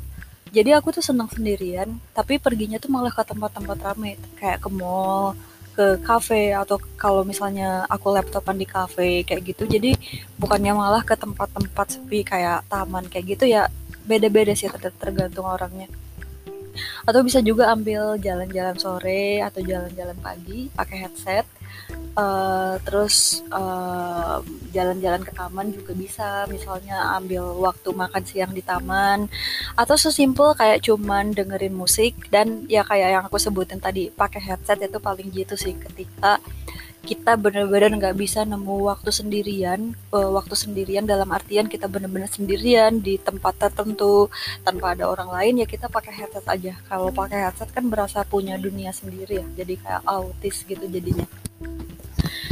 jadi 0.49 0.81
aku 0.81 0.93
tuh 0.95 1.05
senang 1.05 1.29
sendirian, 1.29 1.99
tapi 2.13 2.41
perginya 2.41 2.81
tuh 2.81 2.89
malah 2.89 3.13
ke 3.13 3.21
tempat-tempat 3.21 3.77
rame, 3.81 4.17
kayak 4.37 4.59
ke 4.65 4.69
mall, 4.69 5.37
ke 5.79 5.95
cafe 6.03 6.51
atau 6.51 6.75
kalau 6.99 7.23
misalnya 7.23 7.87
aku 7.87 8.11
laptopan 8.11 8.59
di 8.59 8.67
cafe 8.67 9.23
kayak 9.23 9.55
gitu. 9.55 9.63
Jadi 9.63 9.95
bukannya 10.35 10.75
malah 10.75 11.07
ke 11.07 11.15
tempat-tempat 11.15 11.87
sepi 11.95 12.27
kayak 12.27 12.67
taman 12.67 13.07
kayak 13.07 13.39
gitu 13.39 13.47
ya. 13.47 13.71
Beda-beda 14.03 14.51
sih 14.51 14.67
tergantung 14.99 15.47
orangnya. 15.47 15.87
Atau 17.07 17.23
bisa 17.23 17.39
juga 17.39 17.71
ambil 17.71 18.19
jalan-jalan 18.19 18.75
sore 18.75 19.39
atau 19.39 19.63
jalan-jalan 19.63 20.19
pagi 20.19 20.67
pakai 20.75 21.07
headset 21.07 21.45
uh, 22.19 22.73
terus 22.83 23.39
jalan 23.49 24.43
jalan-jalan 24.75 25.21
ke 25.23 25.31
taman 25.31 25.67
juga 25.71 25.91
bisa. 25.95 26.29
Misalnya 26.51 27.15
ambil 27.17 27.43
waktu 27.63 27.89
makan 27.95 28.23
siang 28.27 28.51
di 28.51 28.61
taman. 28.61 29.31
Atau 29.79 29.95
sesimpel 29.95 30.53
kayak 30.59 30.83
cuman 30.83 31.31
dengerin 31.31 31.75
musik. 31.75 32.27
Dan 32.27 32.67
ya 32.67 32.83
kayak 32.83 33.09
yang 33.15 33.23
aku 33.25 33.39
sebutin 33.39 33.79
tadi 33.79 34.11
pakai 34.11 34.41
headset 34.43 34.83
itu 34.83 34.99
paling 34.99 35.31
gitu 35.31 35.55
sih. 35.55 35.73
Ketika 35.77 36.37
kita 36.99 37.39
bener-bener 37.39 37.95
nggak 37.95 38.17
bisa 38.19 38.43
nemu 38.43 38.91
waktu 38.91 39.09
sendirian 39.09 39.95
uh, 40.11 40.29
waktu 40.35 40.51
sendirian 40.53 41.07
dalam 41.07 41.31
artian 41.31 41.65
kita 41.71 41.87
bener-bener 41.87 42.27
sendirian 42.27 42.99
di 42.99 43.15
tempat 43.15 43.55
tertentu 43.55 44.27
tanpa 44.67 44.93
ada 44.93 45.07
orang 45.07 45.31
lain 45.31 45.63
ya 45.63 45.65
kita 45.65 45.87
pakai 45.87 46.11
headset 46.13 46.45
aja. 46.45 46.75
Kalau 46.85 47.09
pakai 47.09 47.49
headset 47.49 47.71
kan 47.71 47.87
berasa 47.87 48.21
punya 48.27 48.59
dunia 48.59 48.91
sendiri 48.91 49.41
ya. 49.41 49.47
Jadi 49.63 49.73
kayak 49.79 50.03
autis 50.05 50.61
gitu 50.67 50.85
jadinya 50.85 51.25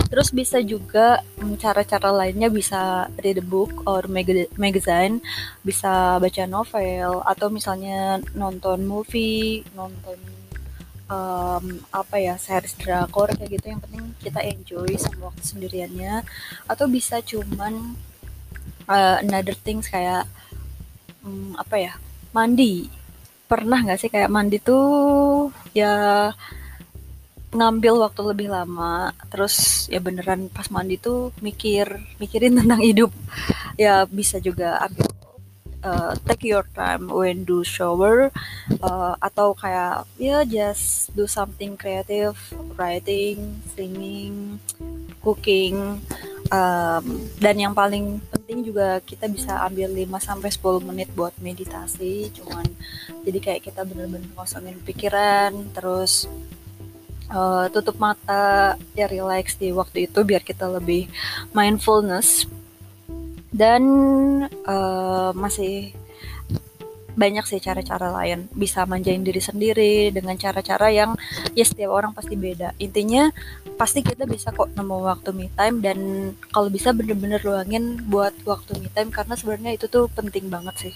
Terus 0.07 0.31
bisa 0.31 0.57
juga 0.63 1.19
mm, 1.39 1.59
cara-cara 1.59 2.09
lainnya 2.15 2.47
bisa 2.47 3.11
read 3.19 3.39
a 3.39 3.45
book 3.45 3.83
or 3.83 4.07
magazine, 4.55 5.19
bisa 5.61 6.17
baca 6.17 6.43
novel 6.47 7.21
atau 7.27 7.47
misalnya 7.51 8.23
nonton 8.31 8.87
movie, 8.87 9.67
nonton 9.75 10.17
um, 11.11 11.83
apa 11.91 12.15
ya 12.19 12.35
series 12.39 12.75
drakor 12.79 13.31
kayak 13.35 13.59
gitu. 13.59 13.65
Yang 13.75 13.81
penting 13.87 14.03
kita 14.23 14.39
enjoy 14.43 14.89
sama 14.95 15.31
waktu 15.31 15.43
sendiriannya. 15.43 16.23
Atau 16.71 16.87
bisa 16.87 17.19
cuman 17.19 17.95
uh, 18.87 19.19
another 19.23 19.55
things 19.55 19.91
kayak 19.91 20.23
um, 21.23 21.55
apa 21.59 21.75
ya 21.75 21.93
mandi. 22.31 22.87
Pernah 23.47 23.79
nggak 23.83 23.99
sih 23.99 24.11
kayak 24.11 24.31
mandi 24.31 24.59
tuh 24.59 25.51
ya 25.71 26.31
ngambil 27.51 28.03
waktu 28.03 28.21
lebih 28.27 28.47
lama 28.51 29.15
terus 29.31 29.87
ya 29.87 30.03
beneran 30.03 30.51
pas 30.51 30.67
mandi 30.67 30.99
tuh 30.99 31.31
mikir 31.39 31.87
mikirin 32.19 32.55
tentang 32.59 32.81
hidup. 32.83 33.11
Ya 33.77 34.03
bisa 34.09 34.41
juga 34.41 34.81
ambil 34.83 35.07
uh, 35.83 36.13
take 36.25 36.49
your 36.49 36.65
time 36.73 37.09
when 37.11 37.43
do 37.47 37.61
shower 37.61 38.33
uh, 38.81 39.13
atau 39.21 39.53
kayak 39.53 40.07
ya 40.17 40.43
just 40.47 41.13
do 41.13 41.29
something 41.29 41.77
creative 41.77 42.37
writing 42.75 43.61
singing 43.75 44.57
cooking 45.21 46.01
um, 46.51 47.05
dan 47.37 47.55
yang 47.59 47.73
paling 47.75 48.23
penting 48.31 48.63
juga 48.63 48.99
kita 49.03 49.27
bisa 49.27 49.59
ambil 49.67 49.91
5 49.91 50.07
sampai 50.23 50.49
10 50.51 50.87
menit 50.87 51.09
buat 51.13 51.35
meditasi 51.39 52.31
cuman 52.41 52.67
jadi 53.27 53.39
kayak 53.43 53.61
kita 53.67 53.83
bener-bener 53.83 54.29
ngosongin 54.35 54.79
pikiran 54.83 55.51
terus 55.75 56.31
uh, 57.31 57.67
tutup 57.71 57.97
mata 57.99 58.75
ya 58.95 59.07
relax 59.07 59.55
di 59.59 59.71
waktu 59.71 60.07
itu 60.07 60.19
biar 60.23 60.43
kita 60.43 60.67
lebih 60.67 61.07
mindfulness. 61.51 62.47
Dan 63.47 63.83
uh, 64.67 65.31
masih 65.33 65.95
banyak 67.17 67.45
sih 67.49 67.57
cara-cara 67.57 68.13
lain. 68.13 68.45
Bisa 68.53 68.85
manjain 68.85 69.25
diri 69.25 69.41
sendiri 69.41 70.13
dengan 70.13 70.37
cara-cara 70.37 70.93
yang 70.93 71.17
ya 71.57 71.65
setiap 71.65 71.89
orang 71.89 72.13
pasti 72.13 72.37
beda. 72.37 72.77
Intinya 72.77 73.33
pasti 73.77 74.01
kita 74.01 74.25
bisa 74.25 74.53
kok 74.53 74.73
nemu 74.73 74.97
waktu 75.05 75.29
me 75.33 75.47
time 75.53 75.81
dan 75.85 75.97
kalau 76.49 76.69
bisa 76.69 76.93
bener-bener 76.93 77.41
luangin 77.45 78.01
buat 78.09 78.33
waktu 78.45 78.77
me 78.81 78.89
time 78.93 79.13
karena 79.13 79.37
sebenarnya 79.37 79.77
itu 79.77 79.85
tuh 79.85 80.09
penting 80.09 80.49
banget 80.49 80.89
sih 80.89 80.93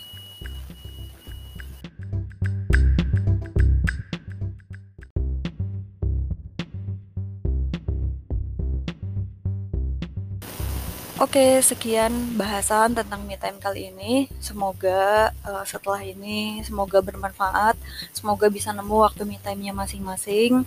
Oke, 11.22 11.62
sekian 11.62 12.34
bahasan 12.34 12.98
tentang 12.98 13.22
me 13.30 13.38
time 13.38 13.62
kali 13.62 13.94
ini. 13.94 14.26
Semoga 14.42 15.30
uh, 15.46 15.62
setelah 15.70 16.02
ini 16.02 16.66
semoga 16.66 16.98
bermanfaat, 16.98 17.78
semoga 18.10 18.50
bisa 18.50 18.74
nemu 18.74 19.06
waktu 19.06 19.30
me 19.30 19.38
time-nya 19.38 19.70
masing-masing. 19.70 20.66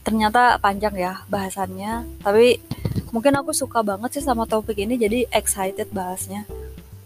Ternyata 0.00 0.56
panjang 0.56 0.96
ya 0.96 1.20
bahasannya, 1.28 2.08
tapi 2.24 2.64
mungkin 3.12 3.36
aku 3.36 3.52
suka 3.52 3.84
banget 3.84 4.16
sih 4.16 4.24
sama 4.24 4.48
topik 4.48 4.80
ini 4.80 4.96
jadi 4.96 5.28
excited 5.36 5.92
bahasnya. 5.92 6.48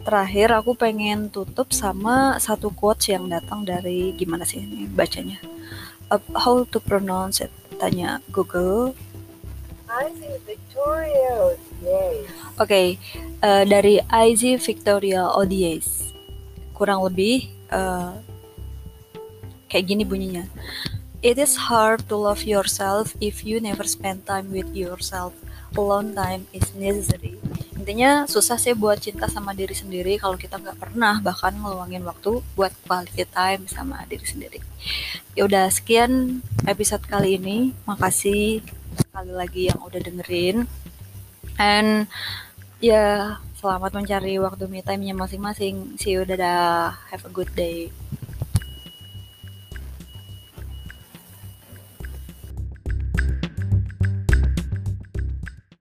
Terakhir 0.07 0.55
aku 0.55 0.79
pengen 0.79 1.35
tutup 1.35 1.75
sama 1.75 2.39
satu 2.39 2.71
quotes 2.71 3.11
yang 3.11 3.27
datang 3.27 3.67
dari 3.67 4.15
gimana 4.15 4.47
sih 4.47 4.63
ini 4.63 4.87
bacanya? 4.87 5.43
How 6.15 6.63
to 6.71 6.79
pronounce 6.79 7.43
it? 7.43 7.51
Tanya 7.83 8.23
Google. 8.31 8.95
I 9.93 10.09
see 10.17 10.41
Victoria. 10.49 11.53
Oke, 11.85 12.17
okay, 12.57 12.87
uh, 13.45 13.69
dari 13.69 14.01
IZ 14.01 14.57
Victoria 14.65 15.29
ODS. 15.37 16.17
Kurang 16.73 17.05
lebih 17.05 17.53
uh, 17.69 18.17
kayak 19.69 19.85
gini 19.85 20.09
bunyinya. 20.09 20.49
It 21.21 21.37
is 21.37 21.69
hard 21.69 22.09
to 22.09 22.17
love 22.17 22.49
yourself 22.49 23.13
if 23.21 23.45
you 23.45 23.61
never 23.61 23.85
spend 23.85 24.25
time 24.25 24.49
with 24.49 24.73
yourself. 24.73 25.37
Alone 25.77 26.17
time 26.17 26.49
is 26.57 26.73
necessary. 26.73 27.37
Intinya 27.77 28.25
susah 28.25 28.57
sih 28.57 28.73
buat 28.73 29.01
cinta 29.01 29.29
sama 29.29 29.53
diri 29.53 29.77
sendiri 29.77 30.17
kalau 30.17 30.41
kita 30.41 30.57
nggak 30.57 30.81
pernah 30.81 31.21
bahkan 31.21 31.53
ngeluangin 31.53 32.05
waktu 32.05 32.41
buat 32.57 32.73
quality 32.89 33.29
time 33.29 33.69
sama 33.69 34.09
diri 34.09 34.25
sendiri. 34.25 34.59
Ya 35.37 35.45
udah 35.45 35.69
sekian 35.69 36.41
episode 36.65 37.05
kali 37.05 37.37
ini. 37.37 37.77
Makasih 37.85 38.65
sekali 39.13 39.37
lagi 39.37 39.69
yang 39.69 39.77
udah 39.85 40.01
dengerin. 40.01 40.65
And 41.61 42.09
ya 42.81 43.37
selamat 43.61 43.93
mencari 43.93 44.41
waktu 44.41 44.65
me 44.73 44.81
time-nya 44.81 45.13
masing-masing. 45.13 46.01
See 46.01 46.17
you, 46.17 46.25
dadah. 46.25 46.97
Have 47.13 47.29
a 47.29 47.33
good 47.37 47.53
day. 47.53 47.93